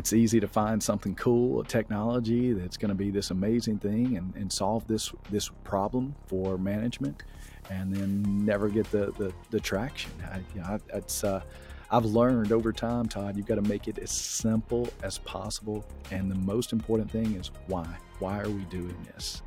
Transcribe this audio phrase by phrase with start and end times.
[0.00, 4.16] it's easy to find something cool, a technology that's going to be this amazing thing
[4.16, 7.22] and, and solve this this problem for management,
[7.68, 10.10] and then never get the the, the traction.
[10.24, 11.42] I, you know, it's uh,
[11.90, 13.36] I've learned over time, Todd.
[13.36, 17.50] You've got to make it as simple as possible, and the most important thing is
[17.66, 17.86] why.
[18.20, 19.42] Why are we doing this?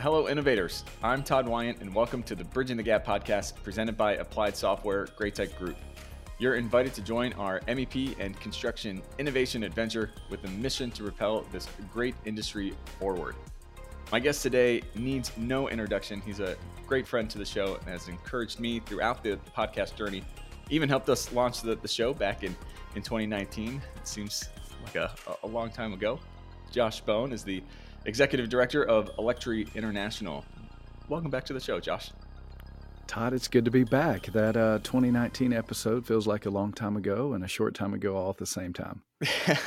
[0.00, 0.84] Hello, innovators.
[1.04, 5.06] I'm Todd Wynne, and welcome to the Bridging the Gap podcast presented by Applied Software
[5.06, 5.76] GRAITEC Group.
[6.42, 11.42] You're invited to join our MEP and construction innovation adventure with a mission to propel
[11.52, 13.36] this great industry forward.
[14.10, 16.20] My guest today needs no introduction.
[16.20, 20.24] He's a great friend to the show and has encouraged me throughout the podcast journey.
[20.68, 22.56] Even helped us launch the, the show back in,
[22.96, 23.80] in 2019.
[23.94, 24.48] It seems
[24.82, 26.18] like a, a long time ago.
[26.72, 27.62] Josh Bone is the
[28.04, 30.44] executive director of Electri International.
[31.08, 32.10] Welcome back to the show, Josh.
[33.06, 34.26] Todd, it's good to be back.
[34.26, 38.16] That uh, 2019 episode feels like a long time ago and a short time ago
[38.16, 39.02] all at the same time.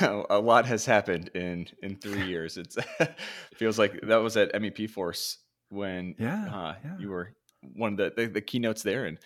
[0.00, 2.56] a lot has happened in in three years.
[2.56, 2.74] It
[3.54, 5.38] feels like that was at MEP Force
[5.68, 6.98] when yeah, uh, yeah.
[6.98, 7.34] you were
[7.74, 9.18] one of the, the, the keynotes there, and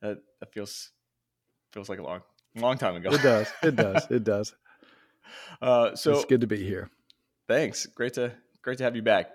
[0.00, 0.90] that, that feels
[1.72, 2.22] feels like a long
[2.56, 3.10] long time ago.
[3.10, 3.48] It does.
[3.62, 4.06] It does.
[4.10, 4.54] It does.
[5.60, 6.90] Uh, so it's good to be here.
[7.48, 7.86] Thanks.
[7.86, 9.30] Great to great to have you back.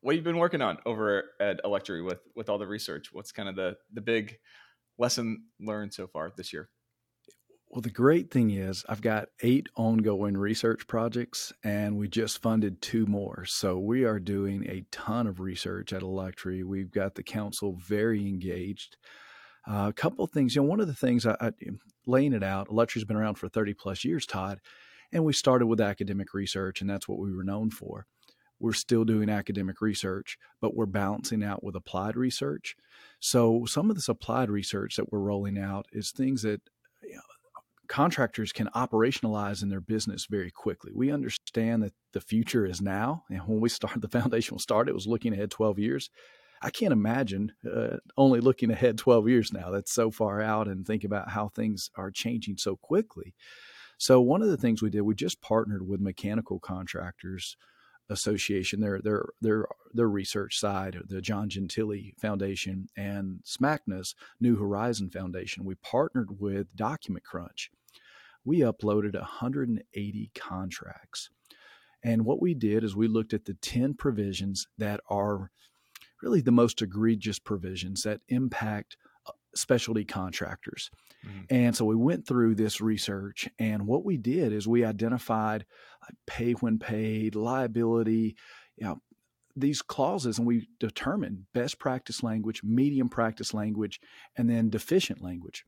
[0.00, 3.08] What have you been working on over at Electri with with all the research?
[3.12, 4.38] What's kind of the the big
[4.96, 6.68] lesson learned so far this year?
[7.70, 12.80] Well, the great thing is I've got eight ongoing research projects, and we just funded
[12.80, 13.44] two more.
[13.44, 16.64] So we are doing a ton of research at Electri.
[16.64, 18.96] We've got the council very engaged.
[19.68, 21.50] Uh, a couple of things, you know, one of the things I, I
[22.06, 24.60] laying it out, Electri's been around for 30 plus years, Todd,
[25.12, 28.06] and we started with academic research, and that's what we were known for
[28.60, 32.76] we're still doing academic research, but we're balancing out with applied research.
[33.20, 36.60] So some of this applied research that we're rolling out is things that
[37.02, 37.20] you know,
[37.88, 40.92] contractors can operationalize in their business very quickly.
[40.94, 44.94] We understand that the future is now, and when we started the foundational start, it
[44.94, 46.10] was looking ahead 12 years.
[46.60, 49.70] I can't imagine uh, only looking ahead 12 years now.
[49.70, 53.34] That's so far out, and think about how things are changing so quickly.
[53.98, 57.56] So one of the things we did, we just partnered with mechanical contractors
[58.10, 65.10] Association, their their their their research side, the John Gentile Foundation and SMACNA's New Horizon
[65.10, 65.64] Foundation.
[65.64, 67.70] We partnered with Document Crunch.
[68.44, 71.30] We uploaded 180 contracts.
[72.02, 75.50] And what we did is we looked at the 10 provisions that are
[76.22, 78.96] really the most egregious provisions that impact
[79.58, 80.90] specialty contractors.
[81.26, 81.40] Mm-hmm.
[81.50, 85.66] And so we went through this research, and what we did is we identified
[86.26, 88.36] pay when paid, liability,
[88.76, 88.98] you know,
[89.56, 94.00] these clauses, and we determined best practice language, medium practice language,
[94.36, 95.64] and then deficient language.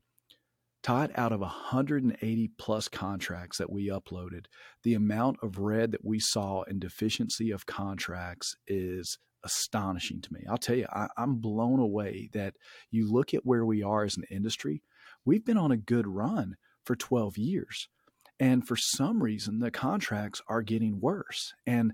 [0.81, 4.45] Todd, out of 180 plus contracts that we uploaded,
[4.83, 10.41] the amount of red that we saw in deficiency of contracts is astonishing to me.
[10.49, 12.55] I'll tell you, I, am blown away that
[12.89, 14.81] you look at where we are as an industry
[15.25, 17.87] we've been on a good run for 12 years.
[18.39, 21.53] And for some reason, the contracts are getting worse.
[21.67, 21.93] And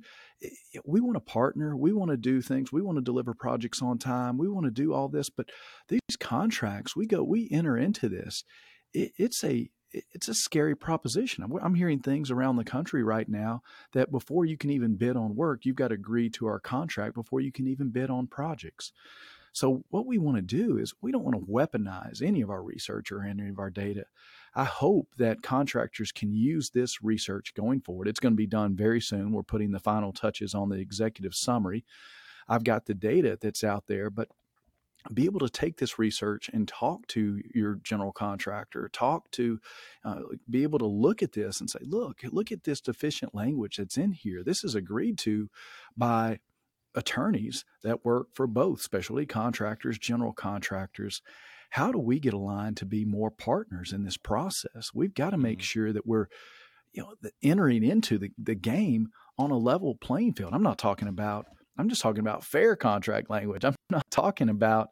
[0.85, 1.75] we want to partner.
[1.75, 2.71] We want to do things.
[2.71, 4.37] We want to deliver projects on time.
[4.37, 5.29] We want to do all this.
[5.29, 5.49] But
[5.89, 8.45] these contracts, we go, we enter into this.
[8.93, 11.45] it's a it's a scary proposition.
[11.61, 13.61] I'm hearing things around the country right now
[13.93, 17.15] that before you can even bid on work, you've got to agree to our contract
[17.15, 18.91] before you can even bid on projects.
[19.53, 22.61] So, what we want to do is we don't want to weaponize any of our
[22.61, 24.05] research or any of our data.
[24.53, 28.07] I hope that contractors can use this research going forward.
[28.07, 29.31] It's going to be done very soon.
[29.31, 31.85] We're putting the final touches on the executive summary.
[32.47, 34.29] I've got the data that's out there, but
[35.13, 39.59] be able to take this research and talk to your general contractor, talk to,
[40.03, 43.77] uh, be able to look at this and say, look, look at this deficient language
[43.77, 44.43] that's in here.
[44.43, 45.49] This is agreed to
[45.95, 46.39] by
[46.95, 51.21] attorneys that work for both specialty contractors, general contractors.
[51.69, 54.91] How do we get aligned to be more partners in this process?
[54.93, 55.63] We've got to make mm-hmm.
[55.63, 56.27] sure that we're,
[56.91, 60.53] you know, entering into the, the game on a level playing field.
[60.53, 61.45] I'm not talking about,
[61.77, 63.63] I'm just talking about fair contract language.
[63.65, 64.89] I'm not talking about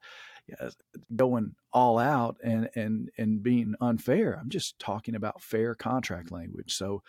[1.15, 4.37] going all out and, and, and being unfair.
[4.39, 6.73] I'm just talking about fair contract language.
[6.73, 7.01] So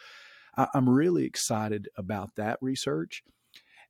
[0.56, 3.22] I, I'm really excited about that research.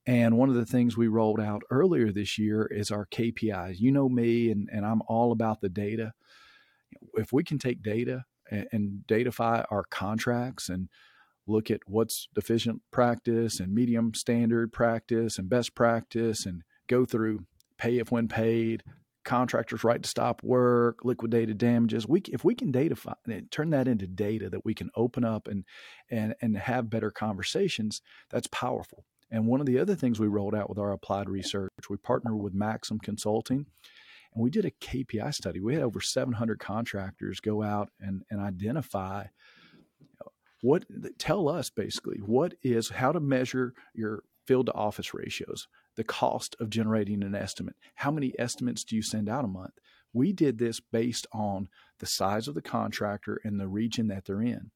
[0.06, 3.80] And one of the things we rolled out earlier this year is our KPIs.
[3.80, 6.12] You know me, and, and I'm all about the data.
[7.14, 10.88] If we can take data and, and datafy our contracts and
[11.46, 17.46] look at what's deficient practice and medium standard practice and best practice and go through
[17.78, 18.82] pay if when paid,
[19.24, 22.08] contractors' right to stop work, liquidated damages.
[22.08, 22.96] We, if we can data
[23.50, 25.64] turn that into data that we can open up and
[26.10, 28.00] and and have better conversations,
[28.30, 29.04] that's powerful.
[29.30, 32.40] And one of the other things we rolled out with our applied research, we partnered
[32.40, 33.66] with Maxim Consulting,
[34.32, 35.60] and we did a KPI study.
[35.60, 39.24] We had over 700 contractors go out and and identify
[40.66, 40.84] what
[41.18, 46.54] tell us basically what is how to measure your field to office ratios the cost
[46.60, 47.74] of generating an estimate.
[47.94, 49.78] How many estimates do you send out a month?
[50.12, 51.68] We did this based on
[51.98, 54.70] the size of the contractor and the region that they're in.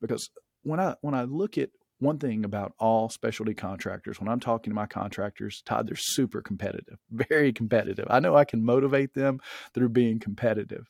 [0.00, 0.30] Because
[0.62, 1.70] when I when I look at
[2.00, 6.40] one thing about all specialty contractors, when I'm talking to my contractors, Todd, they're super
[6.42, 8.06] competitive, very competitive.
[8.08, 9.40] I know I can motivate them
[9.74, 10.86] through being competitive.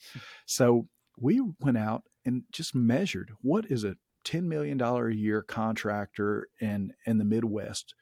[0.47, 0.87] So
[1.19, 3.97] we went out and just measured what is a
[4.29, 7.95] $10 million a year contractor in, in the Midwest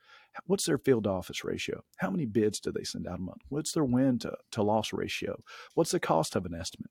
[0.46, 1.82] What's their field office ratio?
[1.96, 3.42] How many bids do they send out a month?
[3.48, 5.40] What's their win to, to loss ratio?
[5.74, 6.90] What's the cost of an estimate?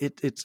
[0.00, 0.44] It, it's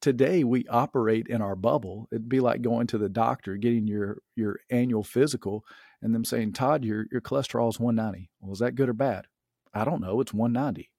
[0.00, 2.08] today we operate in our bubble.
[2.10, 5.64] It'd be like going to the doctor, getting your your annual physical,
[6.02, 9.26] and them saying, "Todd, your your cholesterol is 190." Well, is that good or bad?
[9.72, 10.20] I don't know.
[10.20, 10.90] It's 190.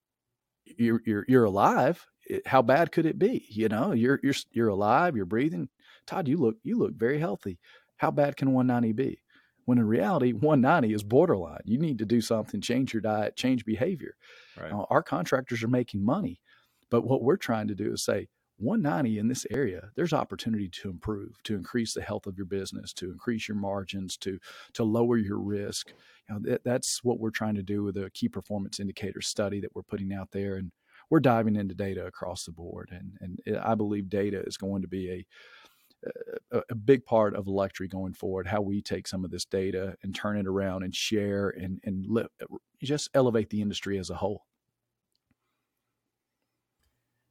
[0.78, 2.06] You're you're you're alive.
[2.46, 3.46] How bad could it be?
[3.50, 5.18] You know, you're you're you're alive.
[5.18, 5.68] You're breathing.
[6.06, 7.60] Todd, you look you look very healthy.
[7.98, 9.20] How bad can 190 be?
[9.66, 13.66] when in reality 190 is borderline you need to do something change your diet change
[13.66, 14.16] behavior
[14.60, 14.72] right.
[14.72, 16.40] uh, our contractors are making money
[16.90, 20.90] but what we're trying to do is say 190 in this area there's opportunity to
[20.90, 24.40] improve to increase the health of your business to increase your margins to
[24.74, 25.90] to lower your risk
[26.30, 29.60] you know that, that's what we're trying to do with a key performance indicator study
[29.60, 30.72] that we're putting out there and
[31.10, 34.88] we're diving into data across the board and and i believe data is going to
[34.88, 35.26] be a
[36.52, 39.96] a, a, big part of Electri going forward, how we take some of this data
[40.04, 42.28] and turn it around and share and, and li-
[42.84, 44.46] just elevate the industry as a whole.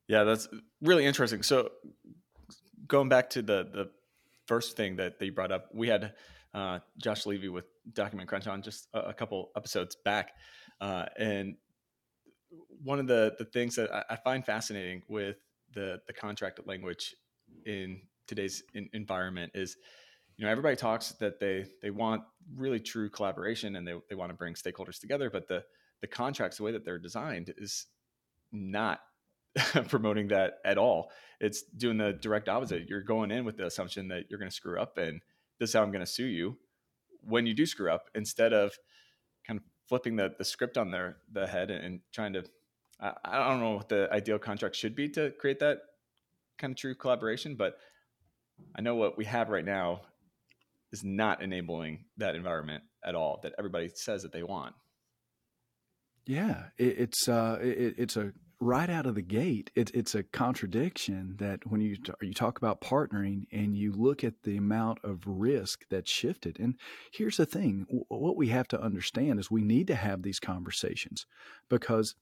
[0.09, 0.49] Yeah, that's
[0.83, 1.43] really interesting.
[1.43, 1.71] So
[2.87, 3.91] going back to the, the
[4.47, 6.15] first thing that they brought up, we had
[6.53, 10.33] uh, Josh Levy with Document Crunch on just a, a couple episodes back.
[10.81, 11.57] Uh, and
[12.83, 15.37] one of the, the things that I, I find fascinating with
[15.73, 17.15] the, the contract language
[17.65, 19.77] in today's in, environment is
[20.37, 22.23] you know everybody talks that they they want
[22.57, 25.63] really true collaboration and they, they want to bring stakeholders together but the
[26.01, 27.87] the contracts the way that they're designed is
[28.53, 29.01] not
[29.89, 31.11] promoting that at all.
[31.41, 32.89] It's doing the direct opposite.
[32.89, 35.21] You're going in with the assumption that you're going to screw up and
[35.59, 36.57] this is how i'm going to sue you
[37.23, 38.73] when you do screw up instead of
[39.47, 42.45] kind of flipping the, the script on their the head and, and trying to
[43.01, 45.79] I, I don't know what the ideal contract should be to create that
[46.59, 47.79] kind of true collaboration but
[48.75, 50.03] I know what we have right now
[50.93, 54.75] is not enabling that environment at all that everybody says that they want.
[56.27, 59.71] Yeah, it, it's uh, it, it's a right out of the gate.
[59.75, 64.43] It, it's a contradiction that when you you talk about partnering and you look at
[64.43, 66.59] the amount of risk that's shifted.
[66.59, 66.77] And
[67.13, 71.27] here's the thing: what we have to understand is we need to have these conversations
[71.69, 72.15] because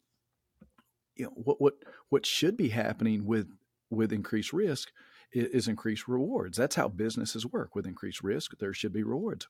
[1.15, 1.75] you know what what
[2.09, 3.49] what should be happening with
[3.91, 4.91] with increased risk
[5.33, 6.57] is increased rewards.
[6.59, 7.75] That's how businesses work.
[7.75, 9.49] With increased risk, there should be rewards.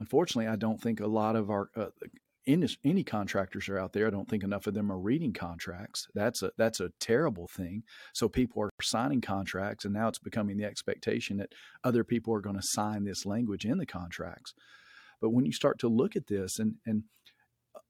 [0.00, 1.86] Unfortunately, I don't think a lot of our uh,
[2.46, 4.06] any, contractors are out there.
[4.06, 6.08] I don't think enough of them are reading contracts.
[6.14, 7.84] That's a that's a terrible thing.
[8.12, 11.52] So people are signing contracts, and now it's becoming the expectation that
[11.84, 14.54] other people are going to sign this language in the contracts.
[15.20, 17.04] But when you start to look at this, and and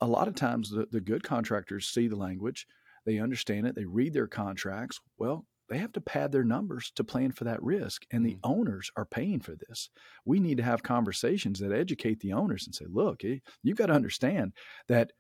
[0.01, 2.67] a lot of times the, the good contractors see the language,
[3.07, 5.01] they understand it, they read their contracts.
[5.19, 8.05] Well, they have to pad their numbers to plan for that risk.
[8.13, 8.41] And the mm.
[8.45, 9.89] owners are paying for this.
[10.25, 13.87] We need to have conversations that educate the owners and say, look, eh, you've got
[13.87, 14.53] to understand
[14.89, 15.13] that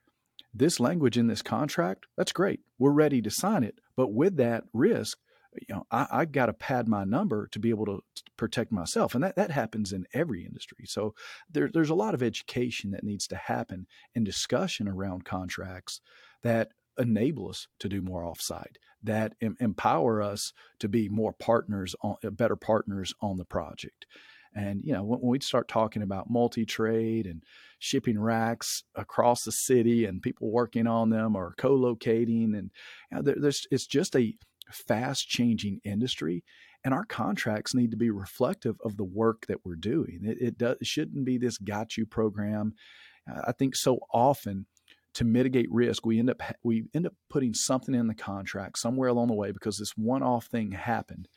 [0.52, 2.60] this language in this contract, that's great.
[2.78, 3.76] We're ready to sign it.
[3.96, 5.16] But with that risk,
[5.54, 8.72] you know, I, I got to pad my number to be able to, to, protect
[8.72, 9.14] myself.
[9.14, 10.84] And that, that happens in every industry.
[10.86, 11.14] So
[11.50, 16.00] there, there's a lot of education that needs to happen and discussion around contracts
[16.42, 21.94] that enable us to do more offsite, that em- empower us to be more partners,
[22.02, 24.06] on, uh, better partners on the project.
[24.54, 27.42] And you know, when, we start talking about multi-trade and
[27.78, 32.70] shipping racks across the city and people working on them or co-locating, and
[33.10, 34.34] you know, there, there's it's just a
[34.70, 36.44] fast-changing industry,
[36.84, 40.20] and our contracts need to be reflective of the work that we're doing.
[40.22, 42.74] It, it, does, it shouldn't be this got you program.
[43.26, 44.66] I think so often
[45.14, 49.08] to mitigate risk, we end up we end up putting something in the contract somewhere
[49.08, 51.28] along the way because this one-off thing happened,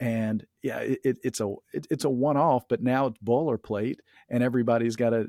[0.00, 3.96] and yeah, it, it's a it, it's a one-off, but now it's boilerplate,
[4.28, 5.28] and everybody's got to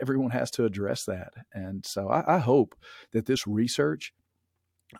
[0.00, 2.74] everyone has to address that, and so I, I hope
[3.12, 4.12] that this research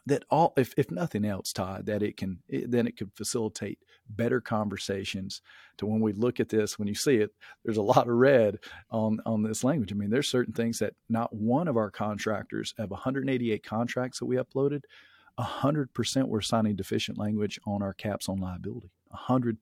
[0.07, 3.79] that all if, if nothing else todd that it can it, then it could facilitate
[4.09, 5.41] better conversations
[5.79, 7.31] to when we look at this when you see it
[7.65, 8.59] there's a lot of red
[8.91, 9.93] on on this language.
[9.93, 14.27] I mean there's certain things that not one of our contractors of 188 contracts that
[14.27, 14.83] we uploaded
[15.39, 18.91] 100% were signing deficient language on our caps on liability.
[19.29, 19.57] 100%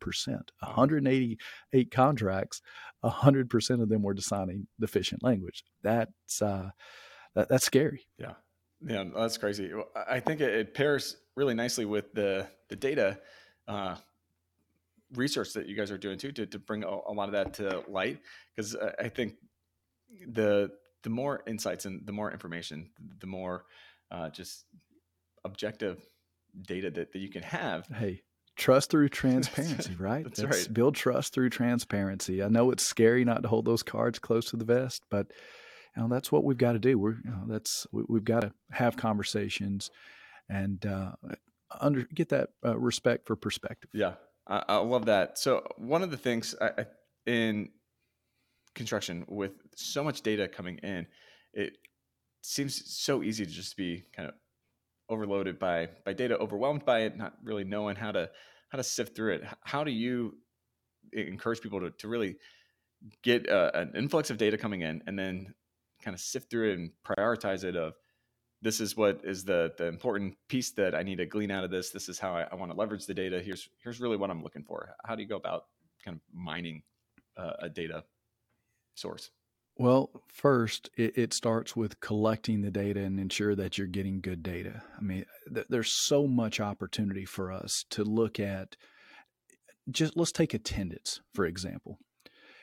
[0.60, 2.62] 188 contracts
[3.04, 5.64] 100% of them were signing deficient language.
[5.82, 6.70] That's uh
[7.34, 8.06] that, that's scary.
[8.18, 8.34] Yeah
[8.86, 9.70] yeah, that's crazy.
[10.08, 13.18] I think it, pairs really nicely with the the data
[13.68, 13.96] uh,
[15.14, 17.54] research that you guys are doing too to, to bring a, a lot of that
[17.54, 18.20] to light.
[18.54, 19.34] Because I think
[20.26, 20.70] the
[21.02, 23.64] the more insights and the more information, the more
[24.10, 24.64] uh, just
[25.44, 26.02] objective
[26.62, 27.86] data that, that you can have.
[27.86, 28.22] Hey,
[28.56, 30.24] trust through transparency, right?
[30.24, 30.74] That's, That's right.
[30.74, 32.42] Build trust through transparency.
[32.42, 35.28] I know it's scary not to hold those cards close to the vest, but
[35.96, 36.98] know, that's what we've got to do.
[36.98, 39.90] We're, you know, that's, we, have got to have conversations
[40.48, 41.12] and uh,
[41.80, 43.90] under, get that uh, respect for perspective.
[43.92, 44.14] Yeah,
[44.46, 45.38] I, I, love that.
[45.38, 46.86] So one of the things I, I,
[47.26, 47.70] in
[48.74, 51.06] construction with so much data coming in,
[51.52, 51.76] it
[52.42, 54.34] seems so easy to just be kind of
[55.08, 58.30] overloaded by by data, overwhelmed by it, not really knowing how to
[58.70, 59.44] how to sift through it.
[59.64, 60.36] How do you
[61.12, 62.36] encourage people to, to really
[63.22, 65.54] get uh, an influx of data coming in and then
[66.02, 67.94] kind of sift through it and prioritize it of
[68.62, 71.70] this is what is the the important piece that I need to glean out of
[71.70, 71.90] this.
[71.90, 73.40] This is how I, I want to leverage the data.
[73.40, 74.94] Here's here's really what I'm looking for.
[75.04, 75.66] How do you go about
[76.04, 76.82] kind of mining
[77.36, 78.04] uh, a data
[78.94, 79.30] source?
[79.76, 84.42] Well, first, it, it, starts with collecting the data and ensure that you're getting good
[84.42, 84.82] data.
[84.98, 88.76] I mean, th- there's so much opportunity for us to look at.
[89.90, 91.98] Just let's take attendance, for example.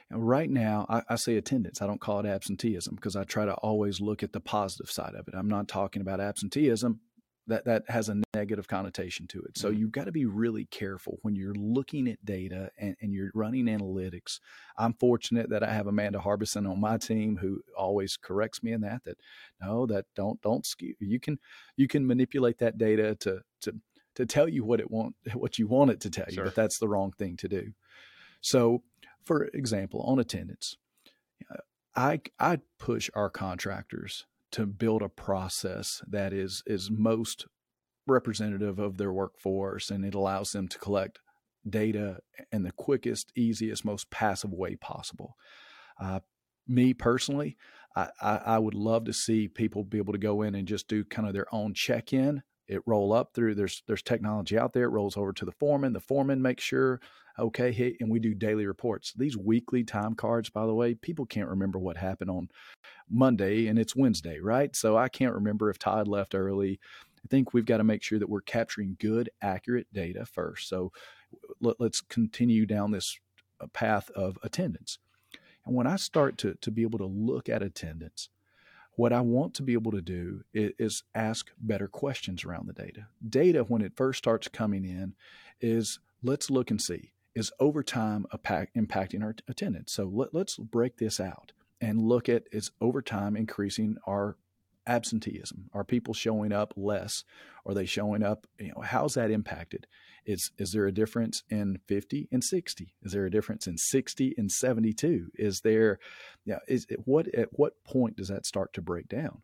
[0.10, 1.82] Right now, I, I, say attendance.
[1.82, 5.16] I don't call it absenteeism because I try to always look at the positive side
[5.16, 5.34] of it.
[5.36, 7.02] I'm not talking about absenteeism.
[7.48, 9.58] That, that has a negative connotation to it.
[9.58, 9.80] So mm-hmm.
[9.80, 13.68] you've got to be really careful when you're looking at data and, and you're running
[13.68, 14.40] analytics.
[14.78, 18.82] I'm fortunate that I have Amanda Harbison on my team who always corrects me in
[18.82, 19.06] that.
[19.06, 19.18] That
[19.62, 20.96] no, that don't don't skew.
[21.00, 21.38] You can
[21.78, 23.76] you can manipulate that data to to
[24.16, 26.80] to tell you what it want what you want it to tell you, but that's
[26.80, 27.72] the wrong thing to do.
[28.42, 28.84] So
[29.28, 30.78] for example, on attendance,
[31.96, 37.46] I I push our contractors to build a process that is is most
[38.08, 41.20] representative of their workforce and it allows them to collect
[41.70, 42.20] data
[42.54, 45.36] in the quickest, easiest, most passive way possible.
[46.02, 46.22] Uh,
[46.66, 47.58] me personally,
[47.98, 50.88] I, I, I, would love to see people be able to go in and just
[50.88, 52.44] do kind of their own check in.
[52.68, 54.86] It roll up through there's there's technology out there.
[54.86, 55.94] It rolls over to the foreman.
[55.94, 57.02] The foreman makes sure
[57.40, 59.14] okay, hey, and we do daily reports.
[59.16, 62.50] These weekly time cards, by the way, people can't remember what happened on
[63.10, 64.76] Monday and it's Wednesday, right?
[64.76, 66.80] So I can't remember if Todd left early.
[67.24, 70.70] I think we've got to make sure that we're capturing good, accurate data first.
[70.70, 70.92] So
[71.62, 73.18] let, us continue down this
[73.60, 75.00] uh, path of attendance.
[75.66, 78.30] And when I start to, to be able to look at attendance,
[78.96, 82.74] what I want to be able to do is, is, ask better questions around the
[82.74, 83.08] data.
[83.28, 85.14] Data, when it first starts coming in,
[85.62, 89.94] is let's look and see is overtime impacting our attendance?
[89.94, 94.38] So let, let's break this out and look at is overtime increasing our
[94.88, 95.70] absenteeism?
[95.74, 97.24] Are people showing up less?
[97.66, 98.48] Are they showing up?
[98.60, 99.86] You know, how's that impacted?
[100.26, 102.96] Is is there a difference in 50 and 60?
[103.04, 105.32] Is there a difference in 60 and 72?
[105.36, 106.00] Is there,
[106.44, 109.42] yeah, is it, what at what point does that start to break down?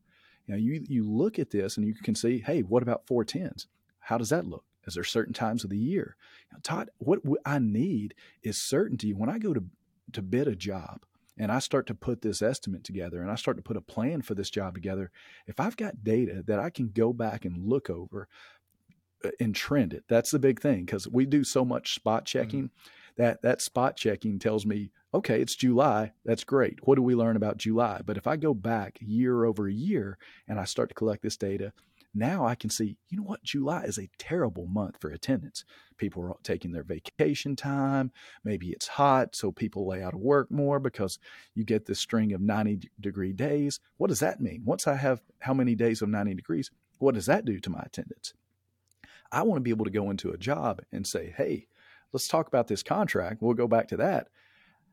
[0.48, 3.24] You know, you you look at this and you can see, hey, what about four
[3.24, 3.68] tens?
[4.00, 4.66] How does that look?
[4.86, 6.16] Is there certain times of the year?
[6.50, 9.14] You know, Todd, what I need is certainty.
[9.14, 9.64] When I go to
[10.12, 11.06] to bid a job
[11.38, 14.22] and I start to put this estimate together and I start to put a plan
[14.22, 15.12] for this job together,
[15.48, 18.28] if I've got data that I can go back and look over
[19.24, 22.40] uh, and trend it, that's the big thing because we do so much spot mm-hmm.
[22.40, 22.64] checking.
[22.64, 22.90] Mm-hmm.
[23.16, 26.14] That that spot checking tells me, okay, it's July.
[26.26, 26.80] That's great.
[26.88, 28.02] What do we learn about July?
[28.04, 31.74] But if I go back year over year and I start to collect this data
[32.14, 35.66] now I can see, you know what, July is a terrible month for attendance.
[35.98, 38.12] People are taking their vacation time.
[38.44, 41.18] Maybe it's hot, so people lay out of work more because
[41.56, 43.80] you get this string of 90 degree days.
[43.98, 44.64] What does that mean?
[44.66, 47.82] Once I have how many days of 90 degrees, what does that do to my
[47.84, 48.34] attendance?
[49.32, 51.68] I want to be able to go into a job and say, hey,
[52.12, 53.42] let's talk about this contract.
[53.42, 54.28] We'll go back to that.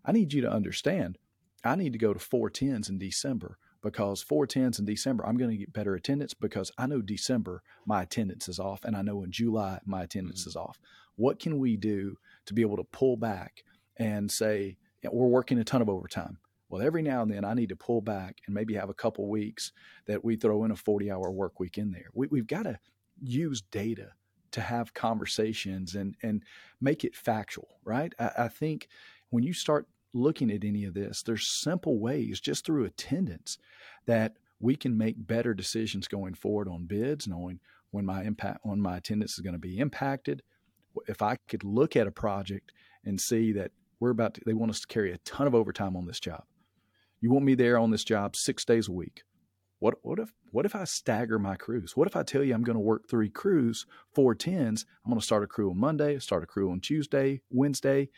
[0.05, 1.19] I need you to understand,
[1.63, 5.37] I need to go to four tens in December because four tens in December, I'm
[5.37, 9.03] going to get better attendance because I know December my attendance is off, and I
[9.03, 10.51] know in July my attendance mm-hmm.
[10.51, 10.79] is off.
[11.17, 13.65] What can we do to be able to pull back
[13.97, 16.39] and say we're working a ton of overtime?
[16.69, 19.29] Well, every now and then I need to pull back and maybe have a couple
[19.29, 19.73] weeks
[20.07, 22.07] that we throw in a 40 hour work week in there.
[22.15, 22.79] We, we've got to
[23.21, 24.13] use data
[24.53, 26.43] to have conversations and and
[26.81, 28.13] make it factual, right?
[28.19, 28.89] I, I think
[29.31, 33.59] when you start looking at any of this, there's simple ways just through attendance
[34.07, 38.81] that we can make better decisions going forward on bids, knowing when my impact when
[38.81, 40.43] my attendance is going to be impacted.
[41.07, 42.73] If I could look at a project
[43.05, 45.97] and see that we're about to, they want us to carry a ton of overtime
[45.97, 46.45] on this job.
[47.21, 49.23] You want me there on this job six days a week.
[49.79, 51.97] What what if what if I stagger my crews?
[51.97, 54.85] What if I tell you I'm going to work three crews, four tens?
[55.05, 58.11] I'm going to start a crew on Monday, start a crew on Tuesday, Wednesday.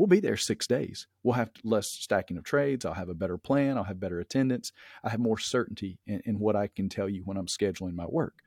[0.00, 1.06] We'll be there six days.
[1.22, 2.86] We'll have less stacking of trades.
[2.86, 3.76] I'll have a better plan.
[3.76, 4.72] I'll have better attendance.
[5.04, 8.06] I have more certainty in, in what I can tell you when I'm scheduling my
[8.06, 8.38] work.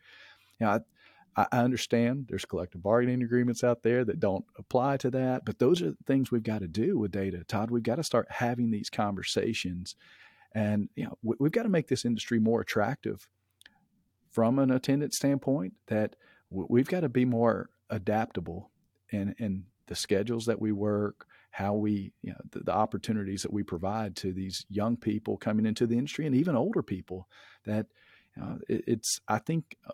[0.59, 0.79] Now,
[1.37, 5.59] I, I understand there's collective bargaining agreements out there that don't apply to that, but
[5.59, 7.43] those are things we've got to do with data.
[7.47, 9.95] Todd, we've got to start having these conversations
[10.55, 13.27] and you know, we, have got to make this industry more attractive
[14.31, 15.73] from an attendance standpoint.
[15.85, 16.15] That
[16.49, 18.71] we've got to be more adaptable
[19.11, 23.53] in in the schedules that we work, how we, you know, the, the, opportunities that
[23.53, 27.27] we provide to these young people coming into the industry, and even older people.
[27.65, 27.85] That
[28.35, 29.93] you know, it, it's, I think, uh,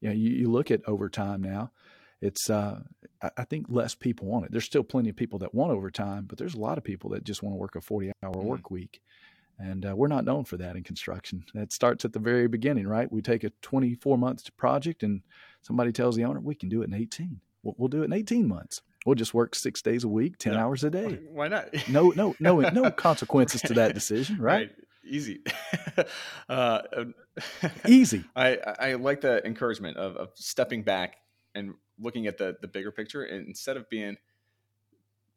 [0.00, 1.72] you know, you, you look at overtime now
[2.20, 2.80] it's uh,
[3.36, 4.52] I think less people want it.
[4.52, 7.24] There's still plenty of people that want overtime, but there's a lot of people that
[7.24, 8.46] just want to work a 40 hour mm-hmm.
[8.46, 9.00] work week.
[9.58, 11.44] And uh, we're not known for that in construction.
[11.52, 13.10] That starts at the very beginning, right?
[13.10, 15.22] We take a 24 month project and
[15.60, 17.40] somebody tells the owner, we can do it in 18.
[17.62, 18.80] We'll, we'll do it in 18 months.
[19.06, 20.62] We'll just work six days a week, 10 yeah.
[20.62, 21.18] hours a day.
[21.30, 21.68] Why not?
[21.88, 24.68] no, no, no, no consequences to that decision, right?
[24.68, 24.70] right.
[25.04, 25.40] Easy.
[26.48, 26.82] uh,
[27.88, 28.24] Easy.
[28.36, 31.16] I, I like the encouragement of, of stepping back
[31.54, 34.16] and looking at the, the bigger picture and instead of being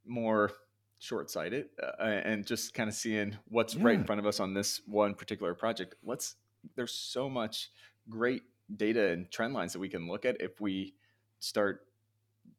[0.05, 0.51] more
[0.99, 3.83] short sighted uh, and just kind of seeing what's yeah.
[3.83, 5.95] right in front of us on this one particular project.
[6.03, 6.35] Let's,
[6.75, 7.71] there's so much
[8.09, 8.43] great
[8.75, 10.93] data and trend lines that we can look at if we
[11.39, 11.85] start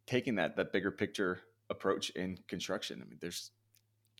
[0.07, 3.01] taking that, that bigger picture approach in construction.
[3.03, 3.51] I mean, there's,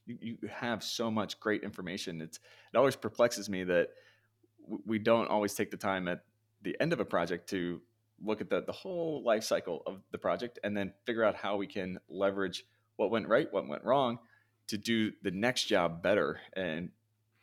[0.07, 2.21] you, you have so much great information.
[2.21, 2.39] It's,
[2.73, 3.91] it always perplexes me that
[4.87, 6.25] we don't always take the time at
[6.63, 7.81] the end of a project to
[8.23, 11.57] look at the, the whole life cycle of the project and then figure out how
[11.57, 12.65] we can leverage
[12.97, 14.19] what went right, what went wrong,
[14.69, 16.91] to do the next job better and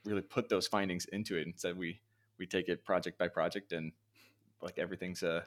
[0.06, 1.46] really put those findings into it.
[1.46, 2.00] Instead, we
[2.39, 3.92] we take it project by project and
[4.62, 5.44] like everything's a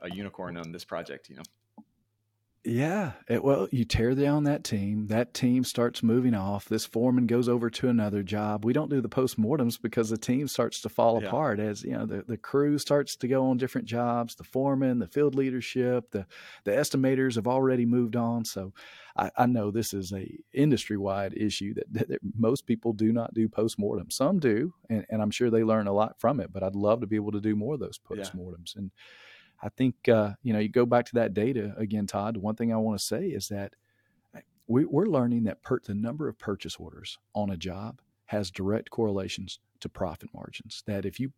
[0.00, 1.42] a unicorn on this project, you know.
[2.64, 3.12] Yeah.
[3.28, 5.06] It, well, you tear down that team.
[5.06, 6.66] That team starts moving off.
[6.66, 8.64] This foreman goes over to another job.
[8.64, 11.28] We don't do the postmortems because the team starts to fall yeah.
[11.28, 14.34] apart as you know the, the crew starts to go on different jobs.
[14.34, 16.26] The foreman, the field leadership, the
[16.64, 18.44] the estimators have already moved on.
[18.44, 18.72] So
[19.16, 23.12] I, I know this is a industry wide issue that, that, that, most people do
[23.12, 24.10] not do postmortem.
[24.10, 26.52] Some do, and, and I'm sure they learn a lot from it.
[26.52, 28.82] But I'd love to be able to do more of those postmortems yeah.
[28.82, 28.90] and
[29.62, 32.36] I think uh, you know you go back to that data again, Todd.
[32.36, 33.74] One thing I want to say is that
[34.68, 38.90] we, are learning that per, the number of purchase orders on a job has direct
[38.90, 40.82] correlations to profit margins.
[40.86, 41.32] That if you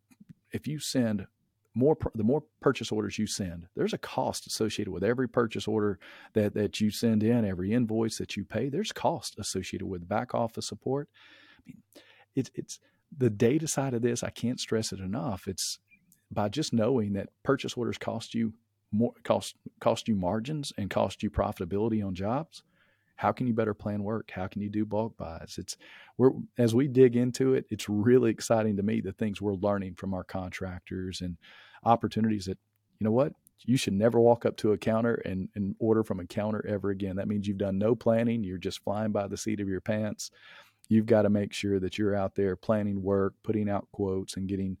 [0.51, 1.25] if you send
[1.73, 5.97] more the more purchase orders you send, there's a cost associated with every purchase order
[6.33, 8.69] that that you send in, every invoice that you pay.
[8.69, 11.09] There's cost associated with back office support.
[11.57, 11.81] I mean,
[12.35, 12.79] it's it's
[13.17, 14.23] the data side of this.
[14.23, 15.47] I can't stress it enough.
[15.47, 15.79] It's
[16.31, 18.53] by just knowing that purchase orders cost you
[18.91, 22.63] more cost cost you margins and cost you profitability on jobs
[23.21, 24.31] how can you better plan work?
[24.31, 25.57] How can you do bulk buys?
[25.59, 25.77] It's
[26.17, 29.93] we're as we dig into it it's really exciting to me the things we're learning
[29.93, 31.37] from our contractors and
[31.83, 32.57] opportunities that
[32.99, 33.33] you know what?
[33.59, 36.89] You should never walk up to a counter and, and order from a counter ever
[36.89, 37.17] again.
[37.17, 38.43] That means you've done no planning.
[38.43, 40.31] You're just flying by the seat of your pants.
[40.89, 44.49] You've got to make sure that you're out there planning work putting out quotes and
[44.49, 44.77] getting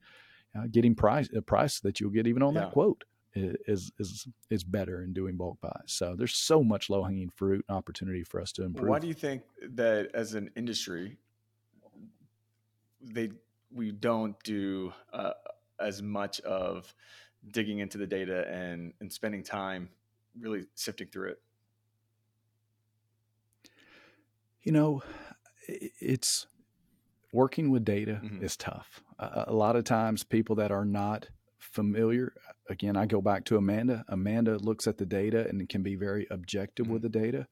[0.55, 2.61] uh, getting price a price that you'll get even on yeah.
[2.61, 5.71] that quote is is is better in doing bulk buys.
[5.85, 8.89] So there's so much low hanging fruit and opportunity for us to improve.
[8.89, 9.43] Why do you think
[9.75, 11.17] that as an industry,
[13.01, 13.31] they
[13.73, 15.33] we don't do uh,
[15.79, 16.93] as much of
[17.51, 19.89] digging into the data and and spending time
[20.39, 21.41] really sifting through it?
[24.63, 25.03] You know,
[25.67, 26.47] it's
[27.31, 28.43] working with data mm-hmm.
[28.43, 29.01] is tough.
[29.19, 32.33] Uh, a lot of times, people that are not familiar,
[32.69, 34.03] again, I go back to Amanda.
[34.07, 36.93] Amanda looks at the data and can be very objective mm-hmm.
[36.93, 37.47] with the data.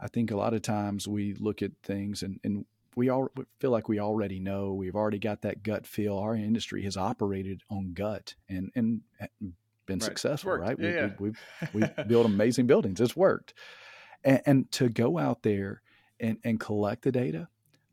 [0.00, 2.64] I think a lot of times we look at things and, and
[2.96, 3.28] we all
[3.60, 4.72] feel like we already know.
[4.72, 6.18] We've already got that gut feel.
[6.18, 9.02] Our industry has operated on gut and and
[9.86, 10.02] been right.
[10.02, 10.76] successful, right?
[10.78, 11.68] Yeah, we, yeah.
[11.72, 13.00] we, we, we built amazing buildings.
[13.00, 13.54] It's worked.
[14.22, 15.82] And, and, to go out there
[16.18, 17.48] and, and collect the data,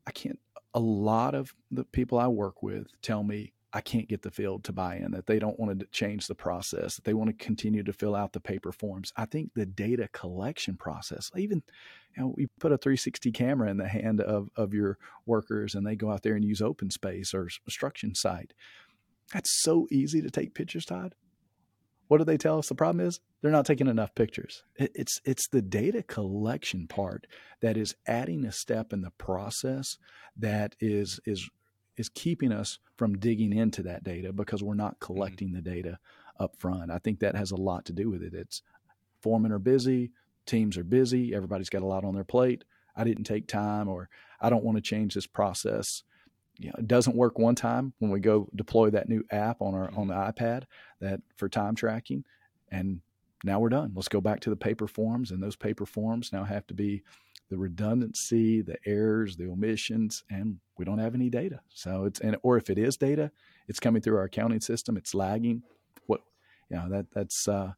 [0.07, 0.39] I can't
[0.73, 4.65] a lot of the people I work with tell me I can't get the field
[4.65, 7.45] to buy in, that they don't want to change the process, that they want to
[7.45, 9.13] continue to fill out the paper forms.
[9.15, 11.63] I think the data collection process, even
[12.17, 15.95] you know, put a 360 camera in the hand of, of your workers and they
[15.95, 18.51] go out there and use OpenSpace or StructionSite.
[19.33, 21.15] That's so easy to take pictures, Todd.
[22.11, 23.21] What do they tell us the problem is?
[23.41, 24.63] They're not taking enough pictures.
[24.75, 27.25] It's it's the data collection part
[27.61, 29.97] that is adding a step in the process
[30.35, 31.49] that is is
[31.95, 35.13] is keeping us from digging into that data because we're not mm-hmm.
[35.13, 35.55] collecting mm-hmm.
[35.55, 35.99] the data
[36.37, 36.91] up front.
[36.91, 38.33] I think that has a lot to do with it.
[38.33, 38.61] It's
[39.21, 40.11] foremen are busy,
[40.45, 42.65] teams are busy, everybody's got a lot on their plate.
[42.93, 44.09] I didn't take time or
[44.41, 46.03] I don't want to change this process.
[46.57, 49.73] You know, it doesn't work one time when we go deploy that new app on
[49.73, 50.43] our on the mm-hmm.
[50.43, 50.63] iPad
[50.99, 52.23] that for time tracking
[52.71, 53.01] and
[53.43, 53.91] now we're done.
[53.95, 57.01] Let's go back to the paper forms and those paper forms now have to be
[57.49, 61.59] the redundancy, the errors, the omissions, and we don't have any data.
[61.69, 63.31] So it's and or if it is data,
[63.67, 64.95] it's coming through our accounting system.
[64.95, 65.63] It's lagging.
[66.05, 66.21] What
[66.69, 67.73] you know that that's uh,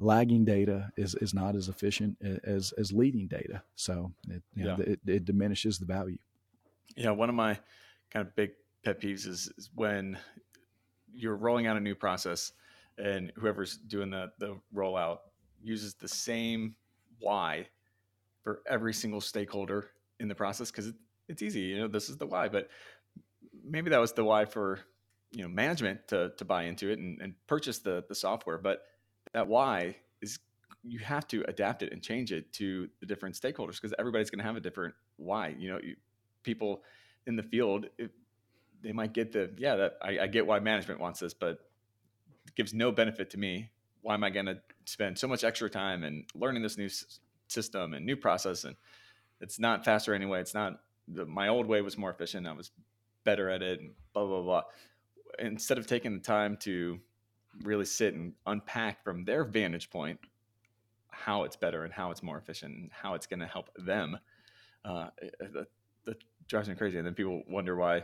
[0.00, 3.62] lagging data is is not as efficient as as leading data.
[3.76, 6.18] So it you know, it, it diminishes the value.
[6.96, 7.58] Yeah, one of my
[8.10, 8.50] kind of big
[8.84, 10.18] pet peeves is, is when
[11.12, 12.52] you're rolling out a new process
[12.98, 15.18] and whoever's doing the the rollout
[15.62, 16.74] uses the same
[17.18, 17.66] why
[18.42, 19.90] for every single stakeholder
[20.20, 20.94] in the process because it,
[21.28, 21.60] it's easy.
[21.60, 22.68] You know, this is the why, but
[23.64, 24.80] maybe that was the why for
[25.32, 28.58] you know management to to buy into it and, and purchase the the software.
[28.58, 28.82] But
[29.32, 30.38] that why is
[30.82, 34.38] you have to adapt it and change it to the different stakeholders because everybody's going
[34.38, 35.54] to have a different why.
[35.58, 35.96] You know, you,
[36.44, 36.82] people
[37.26, 38.10] in the field, it,
[38.82, 41.60] they might get the yeah that I, I get why management wants this, but
[42.46, 43.70] it gives no benefit to me.
[44.02, 46.88] Why am I going to spend so much extra time and learning this new
[47.48, 48.64] system and new process?
[48.64, 48.76] And
[49.40, 50.40] it's not faster anyway.
[50.40, 52.46] It's not the, my old way was more efficient.
[52.46, 52.70] I was
[53.24, 54.62] better at it and blah blah blah.
[55.38, 57.00] Instead of taking the time to
[57.62, 60.20] really sit and unpack from their vantage point
[61.10, 64.18] how it's better and how it's more efficient and how it's going to help them
[64.84, 65.08] uh,
[66.48, 68.02] drives me crazy and then people wonder why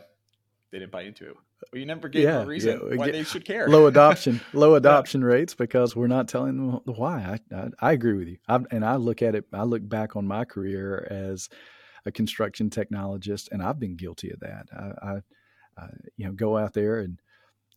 [0.71, 1.37] they didn't buy into it.
[1.73, 2.97] Well, you never gave yeah, a reason yeah.
[2.97, 3.69] why they should care.
[3.69, 5.29] Low adoption, low adoption yeah.
[5.29, 7.39] rates because we're not telling them the why.
[7.53, 8.39] I, I, I agree with you.
[8.49, 9.45] I, and I look at it.
[9.53, 11.49] I look back on my career as
[12.05, 14.67] a construction technologist, and I've been guilty of that.
[14.77, 15.21] I, I
[16.17, 17.19] you know, go out there and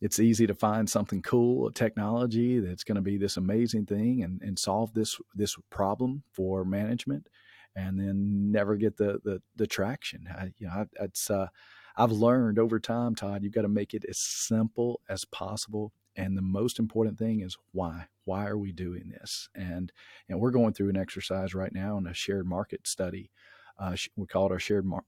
[0.00, 4.22] it's easy to find something cool, a technology that's going to be this amazing thing
[4.22, 7.28] and, and solve this this problem for management,
[7.76, 10.28] and then never get the the, the traction.
[10.36, 11.48] I, you know, it's uh,
[11.96, 15.92] I've learned over time, Todd, you've got to make it as simple as possible.
[16.16, 18.06] And the most important thing is why?
[18.24, 19.48] Why are we doing this?
[19.54, 19.92] And
[20.34, 23.30] know, we're going through an exercise right now in a shared market study.
[23.78, 25.04] Uh, we call it our shared mar-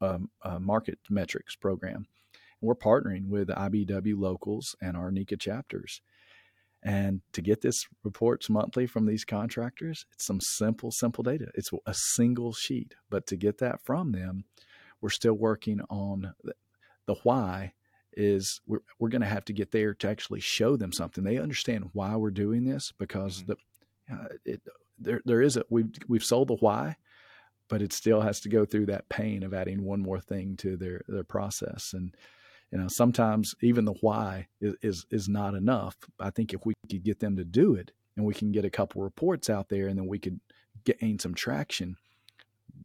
[0.00, 2.06] um, uh, market metrics program.
[2.60, 6.02] And we're partnering with IBEW locals and our NECA chapters.
[6.82, 11.48] And to get this reports monthly from these contractors, it's some simple, simple data.
[11.54, 12.94] It's a single sheet.
[13.10, 14.44] But to get that from them,
[15.00, 16.54] we're still working on the,
[17.06, 17.72] the why
[18.12, 21.24] is we're, we're going to have to get there to actually show them something.
[21.24, 23.52] They understand why we're doing this because mm-hmm.
[23.52, 23.56] the
[24.10, 24.62] uh, it,
[24.98, 26.96] there there is a we've we've sold the why,
[27.68, 30.76] but it still has to go through that pain of adding one more thing to
[30.76, 31.92] their their process.
[31.92, 32.14] And
[32.70, 35.96] you know sometimes even the why is is, is not enough.
[36.20, 38.70] I think if we could get them to do it, and we can get a
[38.70, 40.40] couple reports out there, and then we could
[40.84, 41.96] gain some traction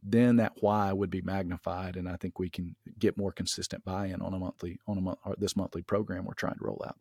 [0.04, 4.20] then that why would be magnified, and I think we can get more consistent buy-in
[4.20, 6.96] on a monthly on a month this monthly program we're trying to roll out.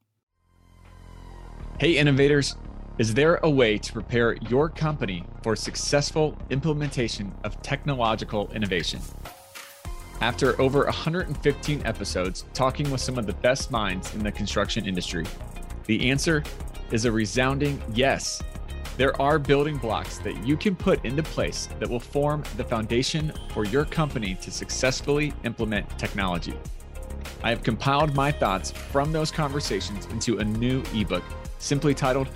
[1.80, 2.56] Hey, innovators.
[3.00, 9.02] Is there a way to prepare your company for successful implementation of technological innovation?
[10.24, 15.26] After over 115 episodes talking with some of the best minds in the construction industry,
[15.86, 16.46] the answer
[16.92, 18.42] is a resounding yes.
[18.96, 23.34] There are building blocks that you can put into place that will form the foundation
[23.54, 26.54] for your company to successfully implement technology.
[27.44, 31.26] I have compiled my thoughts from those conversations into a new ebook
[31.60, 32.30] simply titled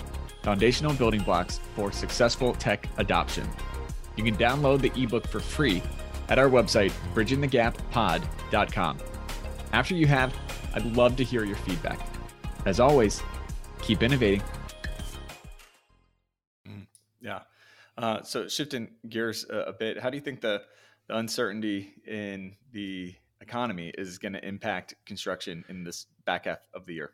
[0.43, 3.47] Foundational Building Blocks for Successful Tech Adoption.
[4.17, 5.81] You can download the ebook for free
[6.29, 8.97] at our website, bridgingthegappod.com.
[9.73, 10.33] After you have,
[10.73, 11.99] I'd love to hear your feedback.
[12.65, 13.21] As always,
[13.81, 14.43] keep innovating.
[17.21, 17.39] Yeah.
[17.97, 20.61] Uh, so shifting gears a, a, bit, how do you think the,
[21.07, 26.85] the uncertainty in the economy is going to impact construction in this back half of
[26.85, 27.11] the year?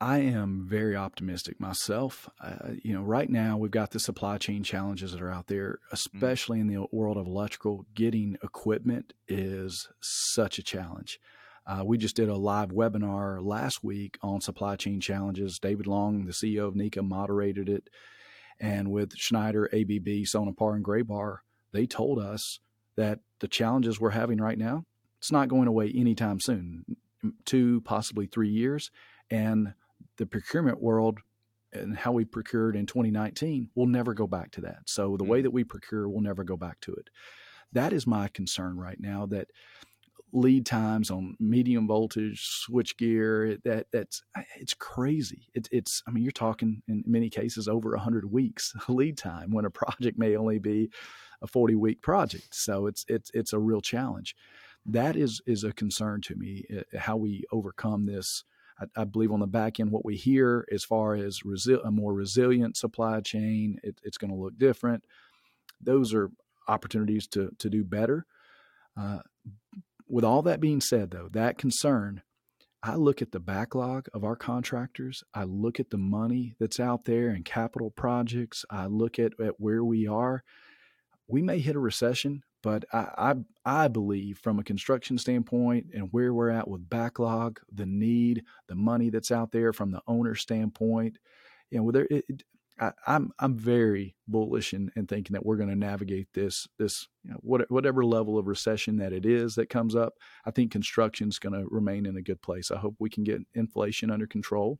[0.00, 2.28] I am very optimistic myself.
[2.40, 5.72] Uh, you know, right now we've got the supply chain challenges that are out there,
[5.72, 5.94] mm-hmm.
[5.94, 6.70] especially mm-hmm.
[6.70, 7.84] in the world of electrical.
[7.94, 11.18] Getting equipment is such a challenge.
[11.66, 15.58] Uh, we just did a live webinar last week on supply chain challenges.
[15.58, 17.90] David Long, the CEO of NECA, moderated it.
[18.60, 21.38] And with Schneider, ABB, Sonepar, and Graybar,
[21.72, 22.60] they told us
[22.96, 24.84] that the challenges we're having right now,
[25.18, 26.96] it's not going away anytime soon,
[27.44, 28.90] two, possibly three years.
[29.30, 29.74] And
[30.18, 31.20] the procurement world
[31.72, 34.78] and how we procured in 2019 will never go back to that.
[34.86, 35.44] So the way mm.
[35.44, 37.08] that we procure will never go back to it.
[37.72, 39.48] That is my concern right now that
[40.32, 44.22] lead times on medium voltage switch gear that that's
[44.58, 49.16] it's crazy it's it's i mean you're talking in many cases over 100 weeks lead
[49.16, 50.90] time when a project may only be
[51.40, 54.36] a 40 week project so it's it's it's a real challenge
[54.84, 58.44] that is is a concern to me uh, how we overcome this
[58.80, 61.90] I, I, believe on the back end what we hear as far as resi- a
[61.90, 65.04] more resilient supply chain it, it's going to look different
[65.80, 66.30] those are
[66.66, 68.26] opportunities to to do better
[68.96, 69.20] uh,
[70.08, 72.22] with all that being said, though, that concern,
[72.82, 75.22] I look at the backlog of our contractors.
[75.34, 78.64] I look at the money that's out there in capital projects.
[78.70, 80.42] I look at, at where we are.
[81.26, 86.08] We may hit a recession, but I, I, I believe from a construction standpoint and
[86.12, 90.34] where we're at with backlog, the need, the money that's out there from the owner
[90.34, 91.18] standpoint,
[91.70, 92.42] you know, there it,
[92.80, 96.68] I, am I'm, I'm very bullish in, in thinking that we're going to navigate this
[96.78, 100.14] this you know, what, whatever level of recession that it is that comes up.
[100.44, 102.70] I think construction is going to remain in a good place.
[102.70, 104.78] I hope we can get inflation under control.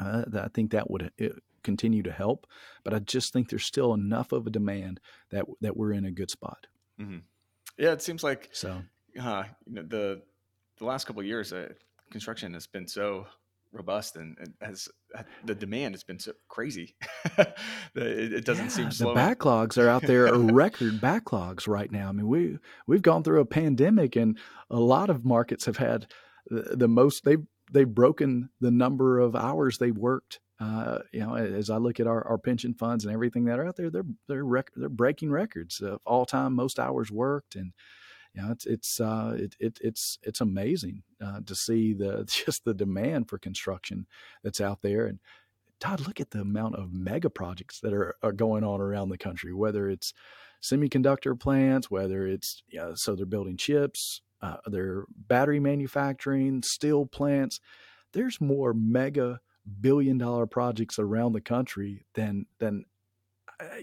[0.00, 1.28] Uh, I think that would uh,
[1.62, 2.46] continue to help,
[2.84, 6.10] but I just think there's still enough of a demand that that we're in a
[6.10, 6.66] good spot.
[7.00, 7.18] Mm-hmm.
[7.78, 8.82] Yeah, it seems like so.
[9.20, 10.22] Uh, you know, the
[10.78, 11.68] the last couple years, uh,
[12.10, 13.26] construction has been so
[13.72, 14.88] robust and, and, has
[15.44, 16.96] the demand has been so crazy.
[17.38, 17.52] it,
[17.94, 19.14] it, doesn't yeah, seem slow.
[19.14, 22.08] The backlogs are out there are record backlogs right now.
[22.08, 24.38] I mean, we we've gone through a pandemic, and
[24.70, 26.06] a lot of markets have had
[26.46, 27.24] the, the most.
[27.24, 30.40] They've they've broken the number of hours they worked.
[30.60, 33.66] Uh, you know, as I look at our, our pension funds and everything that are
[33.66, 37.72] out there, they're they're rec- they're breaking records of all time most hours worked and
[38.34, 42.64] you know, it's it's uh, it, it, it's it's amazing uh, to see the just
[42.64, 44.06] the demand for construction
[44.42, 45.06] that's out there.
[45.06, 45.18] And
[45.80, 49.18] Todd, look at the amount of mega projects that are, are going on around the
[49.18, 49.52] country.
[49.52, 50.12] Whether it's
[50.62, 57.06] semiconductor plants, whether it's you know, so they're building chips, uh, they're battery manufacturing, steel
[57.06, 57.60] plants.
[58.12, 59.40] There's more mega
[59.80, 62.84] billion dollar projects around the country then then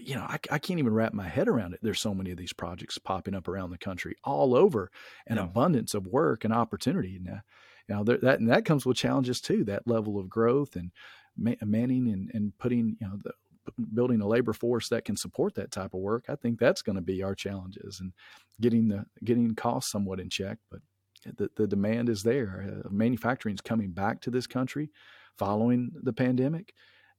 [0.00, 1.80] you know, I, I, can't even wrap my head around it.
[1.82, 4.90] There's so many of these projects popping up around the country, all over,
[5.26, 5.44] an yeah.
[5.44, 7.18] abundance of work and opportunity.
[7.22, 7.42] Now,
[7.88, 9.64] you know, there, that and that comes with challenges too.
[9.64, 10.92] That level of growth and
[11.36, 13.32] manning and, and putting, you know, the,
[13.92, 16.26] building a labor force that can support that type of work.
[16.28, 18.12] I think that's going to be our challenges and
[18.60, 20.58] getting the getting costs somewhat in check.
[20.70, 20.80] But
[21.36, 22.82] the, the demand is there.
[22.84, 24.90] Uh, manufacturing is coming back to this country
[25.38, 26.72] following the pandemic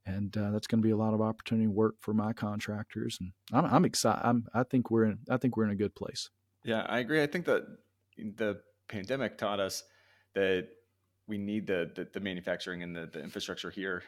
[0.08, 3.18] and uh, that's going to be a lot of opportunity work for my contractors.
[3.20, 4.22] And I'm, I'm excited.
[4.24, 5.20] I'm, I think we're in.
[5.30, 6.30] I think we're in a good place.
[6.64, 7.22] Yeah, I agree.
[7.22, 7.64] I think that
[8.18, 9.84] the pandemic taught us
[10.34, 10.70] that
[11.28, 14.04] we need the the, the manufacturing and the, the infrastructure here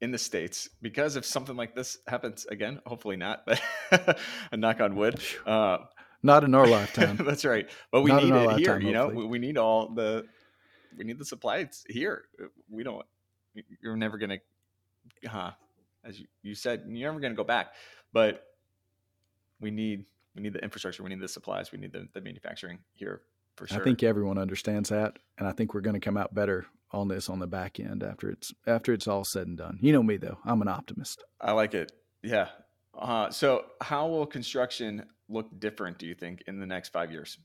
[0.00, 3.60] in the states because if something like this happens again, hopefully not, but
[4.52, 5.20] a knock on wood.
[5.46, 5.78] Uh,
[6.22, 7.16] not in our lifetime.
[7.24, 7.68] that's right.
[7.92, 8.80] But we not need it here.
[8.80, 10.26] You know, we, we need all the
[10.98, 12.24] we need the supplies here.
[12.68, 13.06] We don't.
[13.82, 15.52] You're never going to huh,
[16.04, 17.74] as you, you said, you're never going to go back.
[18.12, 18.44] But
[19.60, 22.78] we need we need the infrastructure, we need the supplies, we need the, the manufacturing
[22.94, 23.22] here
[23.56, 23.80] for sure.
[23.80, 27.08] I think everyone understands that, and I think we're going to come out better on
[27.08, 29.78] this on the back end after it's after it's all said and done.
[29.80, 31.24] You know me though; I'm an optimist.
[31.40, 31.92] I like it.
[32.22, 32.48] Yeah.
[32.96, 35.98] Uh, so, how will construction look different?
[35.98, 37.38] Do you think in the next five years?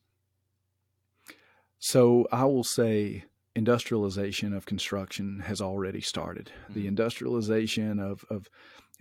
[1.79, 6.51] So, I will say industrialization of construction has already started.
[6.63, 6.73] Mm-hmm.
[6.73, 8.47] The industrialization of, of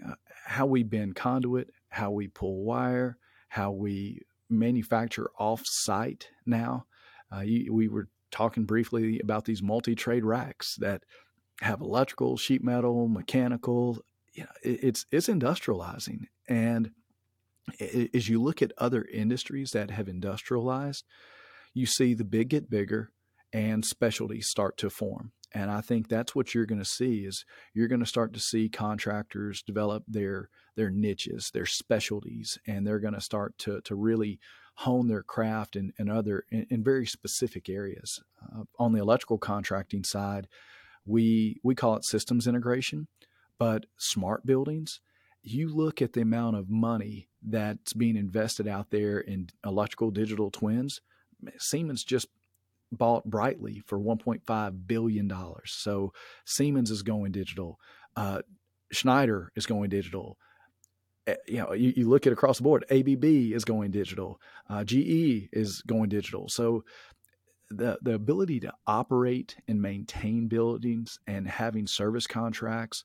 [0.06, 6.86] uh, how we bend conduit, how we pull wire, how we manufacture off site now.
[7.32, 11.02] Uh, you, we were talking briefly about these multi trade racks that
[11.60, 13.98] have electrical, sheet metal, mechanical.
[14.32, 16.90] You know, it, it's it's industrializing, and
[17.78, 21.04] it, as you look at other industries that have industrialized,
[21.74, 23.12] you see the big get bigger,
[23.52, 25.32] and specialties start to form.
[25.52, 28.40] And I think that's what you're going to see is you're going to start to
[28.40, 33.94] see contractors develop their their niches, their specialties, and they're going to start to to
[33.94, 34.38] really
[34.76, 38.22] hone their craft in other in, in very specific areas.
[38.42, 40.46] Uh, on the electrical contracting side,
[41.04, 43.08] we we call it systems integration,
[43.58, 45.00] but smart buildings.
[45.42, 50.50] You look at the amount of money that's being invested out there in electrical digital
[50.50, 51.00] twins.
[51.58, 52.28] Siemens just
[52.92, 55.72] bought Brightly for 1.5 billion dollars.
[55.72, 56.12] So
[56.44, 57.78] Siemens is going digital.
[58.16, 58.42] Uh,
[58.92, 60.36] Schneider is going digital.
[61.26, 62.84] Eh, you know, you, you, look at across the board.
[62.90, 64.40] ABB is going digital.
[64.68, 66.48] Uh, GE is going digital.
[66.48, 66.84] So
[67.70, 73.04] the the ability to operate and maintain buildings and having service contracts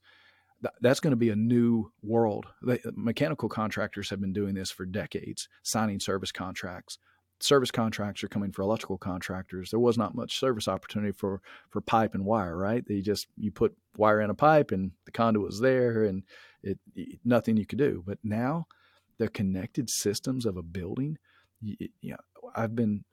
[0.82, 2.48] that's going to be a new world.
[2.62, 6.98] The mechanical contractors have been doing this for decades, signing service contracts.
[7.46, 9.70] Service contracts are coming for electrical contractors.
[9.70, 12.84] There was not much service opportunity for for pipe and wire, right?
[12.86, 16.24] They just you put wire in a pipe and the conduit was there, and
[16.64, 16.80] it
[17.24, 18.04] nothing you could do.
[18.06, 18.68] But now,
[19.20, 21.18] the connected systems of a building,
[21.62, 23.04] you, you know, I've been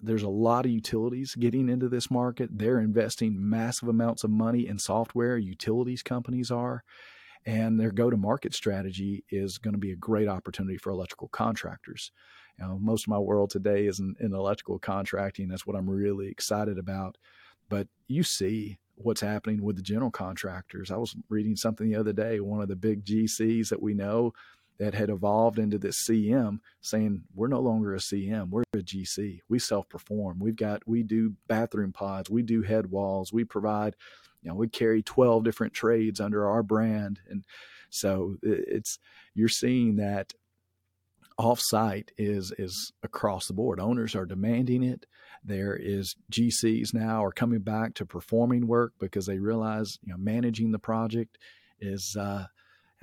[0.00, 2.50] there's a lot of utilities getting into this market.
[2.52, 5.38] They're investing massive amounts of money in software.
[5.38, 6.84] Utilities companies are,
[7.46, 12.12] and their go-to-market strategy is going to be a great opportunity for electrical contractors.
[12.58, 15.48] You know, most of my world today is in, in electrical contracting.
[15.48, 17.16] That's what I'm really excited about.
[17.68, 20.90] But you see what's happening with the general contractors.
[20.90, 22.40] I was reading something the other day.
[22.40, 24.32] One of the big GCs that we know
[24.78, 29.40] that had evolved into this CM saying we're no longer a CM, we're a GC.
[29.48, 30.38] We self-perform.
[30.38, 33.96] We've got we do bathroom pods, we do head walls, we provide,
[34.42, 37.20] you know, we carry 12 different trades under our brand.
[37.28, 37.44] And
[37.90, 38.98] so it's
[39.34, 40.32] you're seeing that
[41.38, 43.80] offsite is is across the board.
[43.80, 45.06] Owners are demanding it.
[45.44, 50.18] There is GCs now are coming back to performing work because they realize you know
[50.18, 51.38] managing the project
[51.80, 52.46] is uh,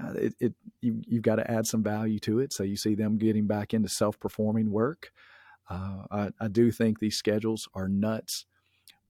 [0.03, 2.51] uh, it, it you, you've got to add some value to it.
[2.51, 5.11] So you see them getting back into self-performing work.
[5.69, 8.45] Uh, I, I do think these schedules are nuts,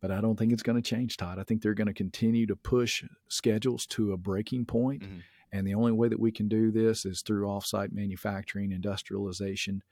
[0.02, 1.40] but I don't think it's going to change, Todd.
[1.40, 5.02] I think they're going to continue to push schedules to a breaking point.
[5.02, 5.20] Mm-hmm.
[5.56, 9.84] And the only way that we can do this is through offsite manufacturing, industrialization.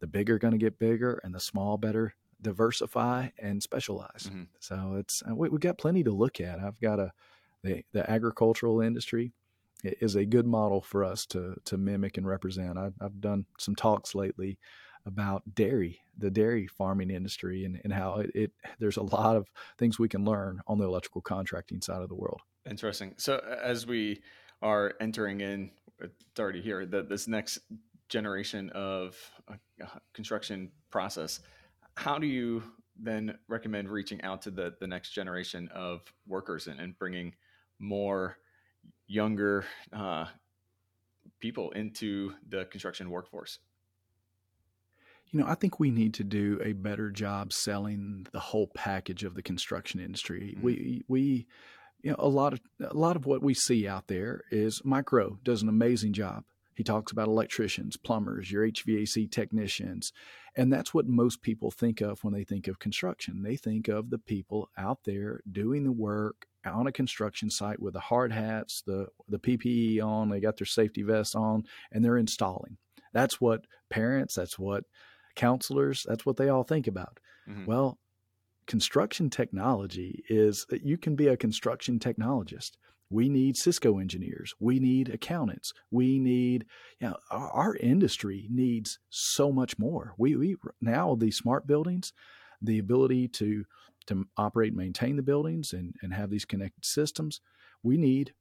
[0.00, 4.28] The big are going to get bigger, and the small better diversify and specialize.
[4.28, 4.44] Mm-hmm.
[4.58, 6.60] So it's uh, we, have got plenty to look at.
[6.60, 7.12] I've got a
[7.62, 9.32] the, the agricultural industry
[9.84, 12.78] is a good model for us to to mimic and represent.
[12.78, 14.58] I've, I've done some talks lately
[15.04, 19.50] about dairy, the dairy farming industry, and, and how it, it, there's a lot of
[19.76, 22.40] things we can learn on the electrical contracting side of the world.
[22.64, 23.14] Interesting.
[23.18, 24.22] So as we
[24.62, 25.70] are entering in,
[26.00, 27.58] it's already here, that this next
[28.08, 29.16] generation of
[29.48, 29.54] uh,
[30.12, 31.40] construction process,
[31.96, 32.62] how do you
[32.98, 37.34] then recommend reaching out to the the next generation of workers and, and bringing
[37.78, 38.36] more
[39.06, 40.26] younger uh,
[41.40, 43.58] people into the construction workforce?
[45.30, 49.24] You know, I think we need to do a better job selling the whole package
[49.24, 50.52] of the construction industry.
[50.54, 50.62] Mm-hmm.
[50.62, 51.46] We we
[52.02, 55.12] you know a lot of a lot of what we see out there is Mike
[55.12, 56.44] Rowe does an amazing job.
[56.74, 60.12] He talks about electricians, plumbers, your HVAC technicians,
[60.56, 63.42] and that's what most people think of when they think of construction.
[63.42, 67.94] They think of the people out there doing the work on a construction site with
[67.94, 72.18] the hard hats, the the PPE on, they got their safety vests on, and they're
[72.18, 72.78] installing.
[73.12, 74.84] That's what parents, that's what
[75.36, 77.18] counselors, that's what they all think about.
[77.48, 77.66] Mm-hmm.
[77.66, 77.98] Well,
[78.66, 82.72] construction technology is that you can be a construction technologist.
[83.10, 84.54] We need Cisco engineers.
[84.58, 85.72] We need accountants.
[85.90, 86.64] We need,
[86.98, 90.14] you know, our, our industry needs so much more.
[90.16, 92.12] We, we now these smart buildings,
[92.60, 93.64] the ability to
[94.06, 97.40] to operate maintain the buildings and, and have these connected systems,
[97.82, 98.32] we need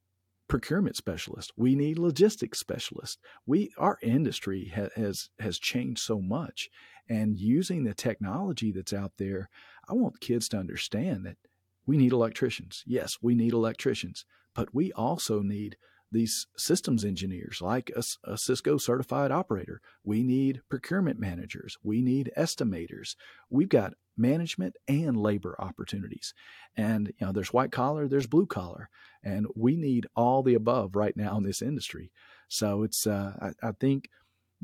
[0.48, 1.52] procurement specialists.
[1.56, 3.18] We need logistics specialists.
[3.46, 6.70] We our industry ha, has has changed so much,
[7.10, 9.50] and using the technology that's out there,
[9.90, 11.38] I want kids to understand that
[11.86, 12.84] we need electricians.
[12.86, 15.78] Yes, we need electricians, but we also need
[16.12, 19.82] these systems engineers like a, a, Cisco certified operator.
[20.04, 21.78] We need procurement managers.
[21.82, 23.16] We need estimators.
[23.50, 26.34] We've got management and labor opportunities.
[26.76, 28.90] And you know, there's white collar, there's blue collar,
[29.24, 32.12] and we need all the above right now in this industry.
[32.50, 34.10] So it's uh, I, I think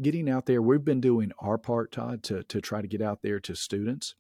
[0.01, 0.62] getting out there.
[0.62, 4.15] We've been doing our part, Todd, to to try to get out there to students.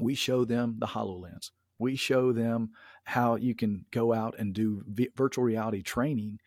[0.00, 1.50] We show them the Hololens.
[1.78, 2.70] We show them
[3.04, 6.40] how you can go out and do v- virtual reality training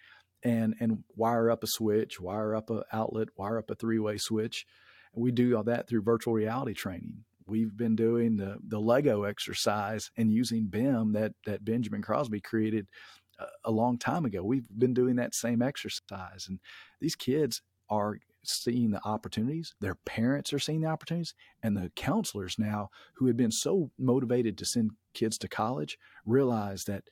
[0.44, 4.66] and and wire up a switch, wire up a outlet, wire up a three-way switch.
[5.14, 9.24] And we do all that through virtual reality training we've been doing the the Lego
[9.24, 12.88] exercise and using BIM that that Benjamin Crosby created
[13.40, 14.44] a, a long time ago.
[14.44, 16.60] We've been doing that same exercise, and
[17.02, 19.76] these kids are seeing the opportunities.
[19.80, 24.58] Their parents are seeing the opportunities, and the counselors now who had been so motivated
[24.58, 27.04] to send kids to college realize that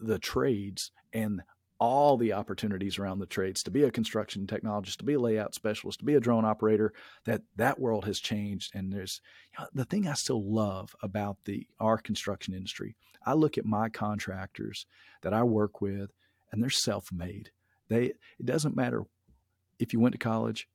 [0.00, 1.42] the trades and
[1.80, 5.54] all the opportunities around the trades to be a construction technologist to be a layout
[5.54, 6.92] specialist to be a drone operator
[7.24, 9.20] that that world has changed and there's
[9.52, 12.94] you know, the thing i still love about the our construction industry
[13.26, 14.86] i look at my contractors
[15.22, 16.10] that i work with
[16.52, 17.50] and they're self-made
[17.88, 19.04] they it doesn't matter
[19.78, 20.68] if you went to college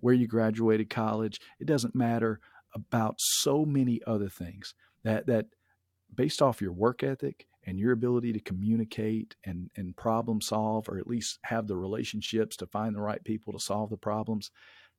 [0.00, 2.40] where you graduated college it doesn't matter
[2.74, 4.74] about so many other things
[5.04, 5.46] that that
[6.14, 10.98] based off your work ethic and your ability to communicate and, and problem solve, or
[10.98, 14.50] at least have the relationships to find the right people to solve the problems,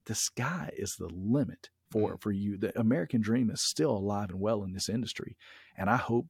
[0.05, 2.21] the sky is the limit for, mm.
[2.21, 2.57] for you.
[2.57, 5.37] The American dream is still alive and well in this industry.
[5.77, 6.27] And I hope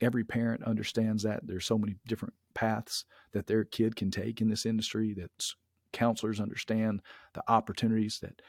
[0.00, 4.48] every parent understands that there's so many different paths that their kid can take in
[4.48, 5.30] this industry, that
[5.94, 7.00] counselors understand
[7.32, 8.42] the opportunities that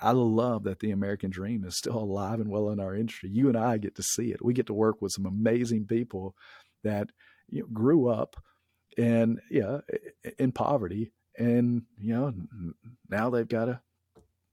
[0.00, 3.28] I love that the American dream is still alive and well in our industry.
[3.30, 4.42] You and I get to see it.
[4.42, 6.34] We get to work with some amazing people
[6.84, 7.10] that
[7.50, 8.36] you know, grew up
[8.96, 9.80] and yeah
[10.38, 12.32] in poverty and you know
[13.10, 13.80] now they've got a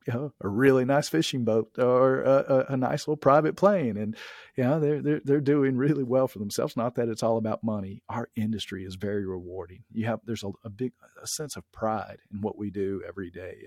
[0.07, 3.97] you know a really nice fishing boat or a, a, a, nice little private plane
[3.97, 4.15] and
[4.55, 7.63] you know they're, they're they're doing really well for themselves not that it's all about
[7.63, 10.91] money our industry is very rewarding you have there's a, a big
[11.21, 13.57] a sense of pride in what we do every day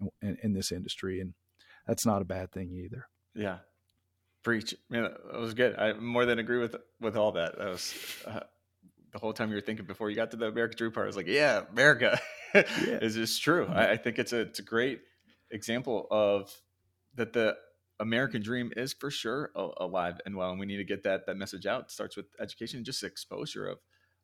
[0.00, 1.34] in, in in this industry and
[1.86, 3.58] that's not a bad thing either yeah
[4.46, 5.74] Preach, man, that was good.
[5.76, 7.58] I more than agree with with all that.
[7.58, 7.92] That was
[8.28, 8.38] uh,
[9.10, 11.02] the whole time you were thinking before you got to the America Dream part.
[11.02, 12.16] I was like, yeah, America
[12.54, 12.62] yeah.
[13.02, 13.66] is just true.
[13.66, 15.00] I, I, think it's a it's a great
[15.50, 16.54] example of
[17.14, 17.56] that the
[17.98, 21.36] American dream is for sure alive and well, and we need to get that that
[21.36, 21.84] message out.
[21.84, 23.78] It starts with education, just exposure of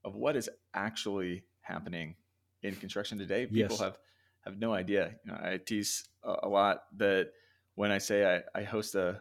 [0.04, 2.16] of what is actually happening
[2.62, 3.46] in construction today.
[3.46, 3.80] People yes.
[3.80, 3.98] have
[4.44, 5.14] have no idea.
[5.24, 7.30] You know, I tease a, lot that
[7.74, 9.20] when I say I, I host a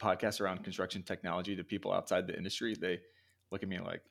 [0.00, 3.00] podcast around construction technology to people outside the industry, they
[3.50, 4.02] look at me like,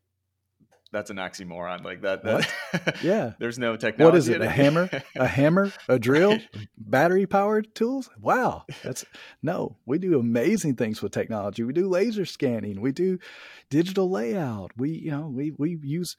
[0.93, 1.83] that's an oxymoron.
[1.83, 2.23] Like that.
[2.23, 3.33] that yeah.
[3.39, 4.05] There's no technology.
[4.13, 4.41] What is it?
[4.41, 4.89] A hammer?
[5.15, 5.73] A hammer?
[5.89, 6.37] A drill?
[6.77, 8.09] Battery powered tools?
[8.21, 8.63] Wow.
[8.83, 9.03] That's
[9.41, 9.77] no.
[9.85, 11.63] We do amazing things with technology.
[11.63, 12.79] We do laser scanning.
[12.79, 13.17] We do
[13.69, 14.71] digital layout.
[14.77, 16.15] We you know we we use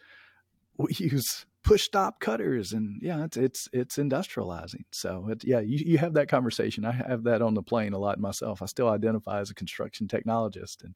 [0.76, 5.78] we use push stop cutters and yeah it's it's it's industrializing so it, yeah you,
[5.86, 8.90] you have that conversation i have that on the plane a lot myself i still
[8.90, 10.94] identify as a construction technologist and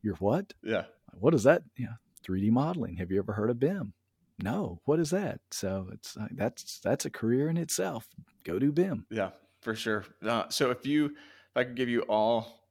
[0.00, 2.96] you're what yeah what is that yeah 3d modeling.
[2.96, 3.92] Have you ever heard of bim?
[4.42, 4.80] No.
[4.84, 5.40] What is that?
[5.50, 8.08] So it's like that's that's a career in itself.
[8.44, 9.06] Go do bim.
[9.10, 9.30] Yeah
[9.62, 10.04] for sure.
[10.26, 12.66] Uh, so if you if i could give you all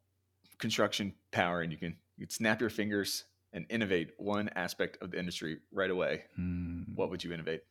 [0.59, 3.23] construction power and you can you could snap your fingers
[3.53, 6.85] and innovate one aspect of the industry right away, mm.
[6.95, 7.61] what would you innovate?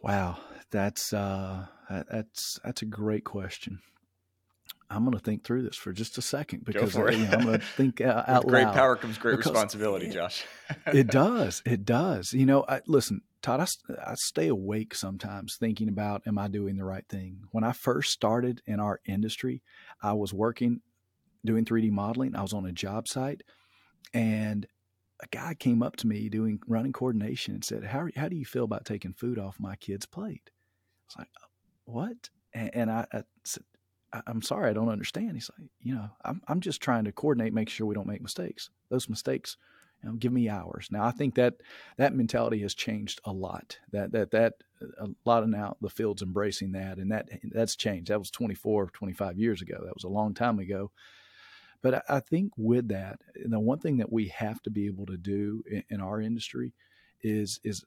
[0.00, 0.38] Wow,
[0.70, 1.66] that's uh,
[2.10, 3.80] that's that's a great question.
[4.92, 7.44] I'm going to think through this for just a second because I, you know, I'm
[7.44, 8.72] going to think uh, out great loud.
[8.72, 10.44] Great power comes great responsibility, it, Josh.
[10.86, 11.62] it does.
[11.64, 12.32] It does.
[12.32, 16.76] You know, I, listen, Todd, I, I stay awake sometimes thinking about, am I doing
[16.76, 17.44] the right thing?
[17.50, 19.62] When I first started in our industry,
[20.02, 20.80] I was working
[21.44, 22.36] doing 3D modeling.
[22.36, 23.42] I was on a job site
[24.14, 24.66] and
[25.22, 28.44] a guy came up to me doing running coordination and said, "How how do you
[28.44, 31.28] feel about taking food off my kid's plate?" I was like,
[31.84, 33.62] "What?" And, and I, I said,
[34.26, 37.52] "I'm sorry, I don't understand." He's like, "You know, I'm I'm just trying to coordinate,
[37.54, 38.70] make sure we don't make mistakes.
[38.88, 39.56] Those mistakes,
[40.02, 41.54] you know, give me hours." Now, I think that
[41.96, 43.78] that mentality has changed a lot.
[43.92, 44.54] That that that
[44.98, 48.10] a lot of now the field's embracing that, and that that's changed.
[48.10, 49.80] That was 24, 25 years ago.
[49.84, 50.90] That was a long time ago.
[51.82, 55.16] But I think with that, the one thing that we have to be able to
[55.16, 56.72] do in, in our industry
[57.22, 57.84] is is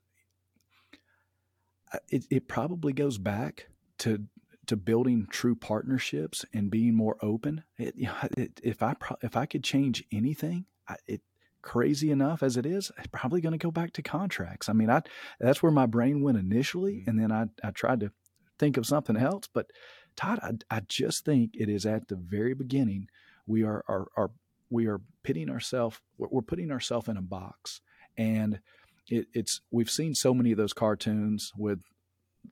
[1.93, 3.67] uh, it, it probably goes back
[3.99, 4.25] to
[4.67, 7.63] to building true partnerships and being more open.
[7.77, 11.21] It, you know, it, if I if I could change anything, I, it
[11.61, 14.69] crazy enough as it is, it's probably going to go back to contracts.
[14.69, 15.01] I mean, I
[15.39, 17.09] that's where my brain went initially, mm-hmm.
[17.09, 18.11] and then I I tried to
[18.59, 19.47] think of something else.
[19.51, 19.67] But
[20.15, 23.09] Todd, I, I just think it is at the very beginning
[23.47, 24.31] we are are, are
[24.69, 27.81] we are pitting ourselves we're putting ourselves in a box
[28.17, 28.59] and
[29.07, 31.79] it, it's we've seen so many of those cartoons with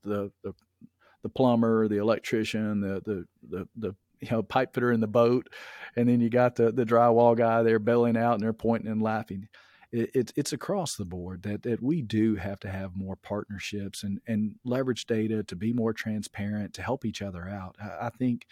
[0.03, 0.53] the the,
[1.23, 5.49] the plumber the electrician the, the the the you know pipe fitter in the boat
[5.95, 9.01] and then you got the the drywall guy there bailing out and they're pointing and
[9.01, 9.47] laughing
[9.93, 14.01] it, it, it's across the board that, that we do have to have more partnerships
[14.01, 17.75] and, and leverage data to be more transparent to help each other out.
[17.79, 18.47] I, I think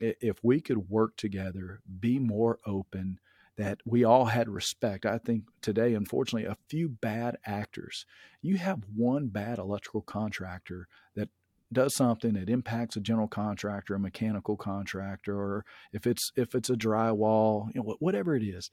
[0.00, 3.20] if we could work together, be more open,
[3.56, 5.06] that we all had respect.
[5.06, 8.04] I think today, unfortunately, a few bad actors.
[8.42, 11.28] You have one bad electrical contractor that
[11.74, 16.70] does something it impacts a general contractor, a mechanical contractor, or if it's if it's
[16.70, 18.70] a drywall, you know, whatever it is,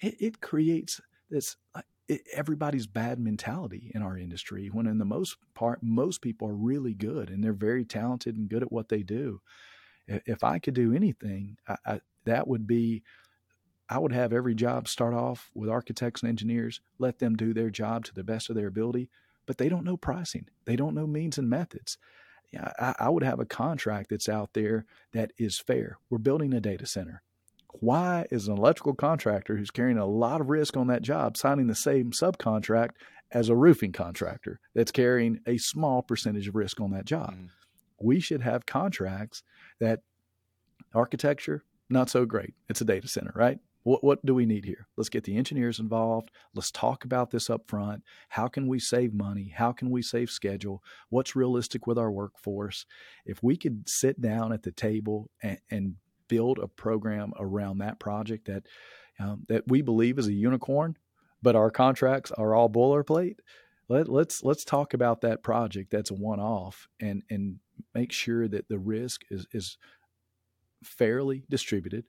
[0.00, 1.56] it, it creates this
[2.34, 6.92] everybody's bad mentality in our industry when in the most part most people are really
[6.92, 9.40] good and they're very talented and good at what they do.
[10.06, 13.02] If i could do anything I, I, that would be
[13.88, 17.70] i would have every job start off with architects and engineers let them do their
[17.70, 19.08] job to the best of their ability
[19.46, 20.48] but they don't know pricing.
[20.64, 21.98] They don't know means and methods
[22.56, 26.60] I, I would have a contract that's out there that is fair we're building a
[26.60, 27.22] data center
[27.80, 31.66] why is an electrical contractor who's carrying a lot of risk on that job signing
[31.66, 32.90] the same subcontract
[33.30, 37.30] as a roofing contractor that's carrying a small percentage of risk on that job?
[37.32, 37.46] Mm-hmm.
[38.00, 39.42] We should have contracts
[39.80, 40.00] that
[40.94, 42.54] architecture, not so great.
[42.68, 43.58] It's a data center, right?
[43.84, 44.86] What, what do we need here?
[44.96, 46.30] Let's get the engineers involved.
[46.54, 48.02] Let's talk about this up front.
[48.28, 49.52] How can we save money?
[49.54, 50.82] How can we save schedule?
[51.08, 52.86] What's realistic with our workforce?
[53.26, 55.94] If we could sit down at the table and, and
[56.28, 58.66] build a program around that project that
[59.18, 60.96] um, that we believe is a unicorn,
[61.42, 63.36] but our contracts are all boilerplate.
[63.88, 67.58] Let, let's let's talk about that project that's a one off and and
[67.94, 69.76] make sure that the risk is is
[70.82, 72.04] fairly distributed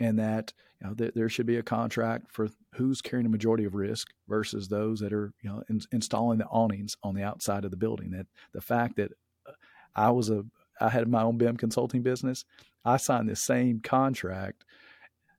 [0.00, 3.64] and that you know that there should be a contract for who's carrying a majority
[3.64, 7.64] of risk versus those that are you know in, installing the awnings on the outside
[7.64, 9.12] of the building that the fact that
[9.46, 9.52] uh,
[9.96, 10.44] I was a
[10.80, 12.44] I had my own BIM consulting business
[12.84, 14.64] I signed the same contract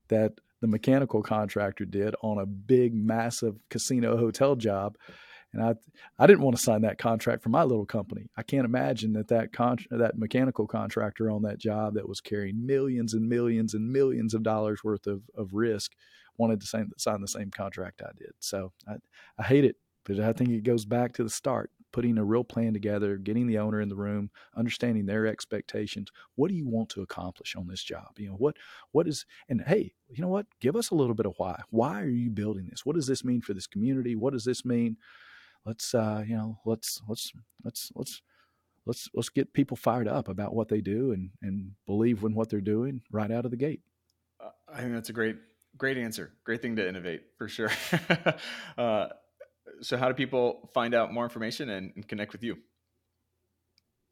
[0.09, 4.97] that the mechanical contractor did on a big, massive casino hotel job.
[5.53, 5.73] And I,
[6.19, 8.29] I didn't want to sign that contract for my little company.
[8.37, 12.65] I can't imagine that that con- that mechanical contractor on that job that was carrying
[12.65, 15.93] millions and millions and millions of dollars worth of, of risk
[16.37, 18.31] wanted to sign, sign the same contract I did.
[18.39, 18.95] So I,
[19.39, 22.43] I hate it, but I think it goes back to the start putting a real
[22.43, 26.09] plan together, getting the owner in the room, understanding their expectations.
[26.35, 28.09] What do you want to accomplish on this job?
[28.17, 28.57] You know, what
[28.91, 30.45] what is and hey, you know what?
[30.59, 31.61] Give us a little bit of why.
[31.69, 32.85] Why are you building this?
[32.85, 34.15] What does this mean for this community?
[34.15, 34.97] What does this mean?
[35.69, 37.31] Let's uh, you know, let's let's
[37.63, 38.23] let's let's
[38.87, 42.49] let's let's get people fired up about what they do and and believe in what
[42.49, 43.81] they're doing right out of the gate.
[44.43, 45.35] Uh, I think that's a great
[45.77, 46.31] great answer.
[46.43, 47.69] Great thing to innovate for sure.
[48.79, 49.09] uh,
[49.81, 52.57] so how do people find out more information and, and connect with you?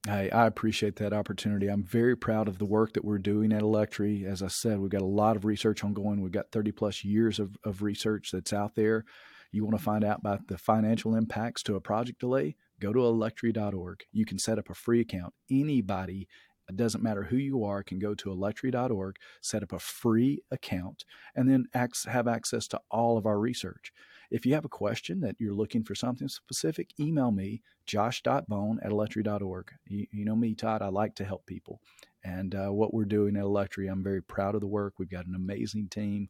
[0.08, 1.70] I, I, appreciate that opportunity.
[1.70, 4.26] I'm very proud of the work that we're doing at Electri.
[4.26, 6.22] As I said, we've got a lot of research ongoing.
[6.22, 9.06] We've got 30 plus years of, of research that's out there.
[9.52, 12.56] You want to find out about the financial impacts to a project delay?
[12.80, 14.04] Go to electri.org.
[14.12, 15.34] You can set up a free account.
[15.50, 16.28] Anybody,
[16.70, 21.06] it doesn't matter who you are, can go to electri.org, set up a free account,
[21.36, 23.92] and then have access to all of our research.
[24.30, 28.92] If you have a question that you're looking for something specific, email me, josh.bone at
[28.92, 29.72] electri.org.
[29.86, 31.80] You, you know me, Todd, I like to help people.
[32.24, 34.96] And uh, what we're doing at Electri, I'm very proud of the work.
[34.98, 36.30] We've got an amazing team.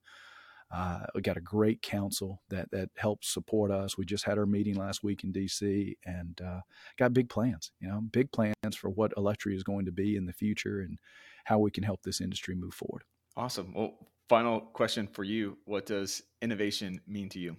[0.70, 3.98] Uh, we got a great council that that helps support us.
[3.98, 6.62] We just had our meeting last week in DC, and uh,
[6.98, 7.72] got big plans.
[7.80, 11.00] You know, big plans for what Electri is going to be in the future and
[11.46, 13.04] how we can help this industry move forward.
[13.36, 13.74] Awesome.
[13.74, 13.94] Well,
[14.28, 17.58] final question for you: What does innovation mean to you?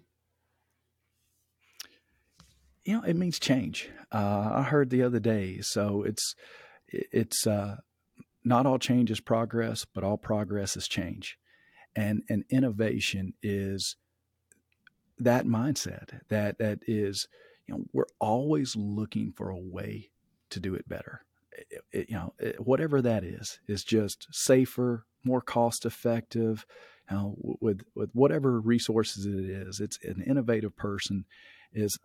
[2.89, 3.91] you know, it means change.
[4.11, 5.61] Uh, I heard the other day.
[5.61, 6.35] So it's
[6.89, 7.77] it's uh,
[8.45, 11.37] not all change is progress, but all progress is change,
[11.97, 13.97] and and innovation is
[15.19, 17.29] that mindset that that is
[17.67, 20.11] you know we're always looking for a way
[20.51, 21.23] to do it better.
[21.53, 26.65] It, it, you know, it, whatever that is, is just safer, more cost effective.
[27.11, 31.25] You know, with with whatever resources it is, it's an innovative person
[31.73, 31.99] is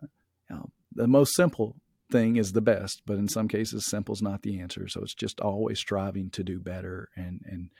[0.50, 1.76] you know, the most simple
[2.10, 4.88] thing is the best, but in some cases, simple is not the answer.
[4.88, 7.70] So it's just always striving to do better and and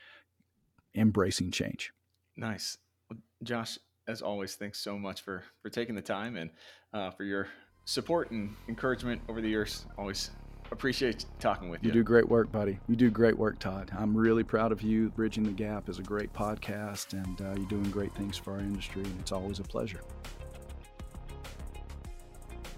[0.95, 1.91] embracing change.
[2.37, 2.77] Nice,
[3.09, 3.77] well, Josh.
[4.07, 6.51] As always, thanks so much for for taking the time and
[6.93, 7.47] uh, for your
[7.85, 9.85] support and encouragement over the years.
[9.97, 10.29] Always
[10.71, 11.87] appreciate talking with you.
[11.87, 12.79] You do great work, buddy.
[12.87, 13.91] You do great work, Todd.
[13.97, 15.09] I'm really proud of you.
[15.09, 18.59] Bridging the Gap is a great podcast, and uh, you're doing great things for our
[18.59, 20.01] industry, and it's always a pleasure.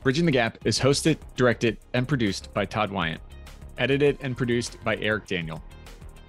[0.03, 3.19] Bridging the Gap is hosted, directed, and produced by Todd Wynne,
[3.77, 5.61] edited and produced by Eric Daniel.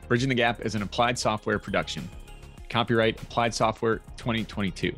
[0.09, 2.09] Bridging the Gap is an applied software production.
[2.71, 4.95] Copyright Applied Software 2022.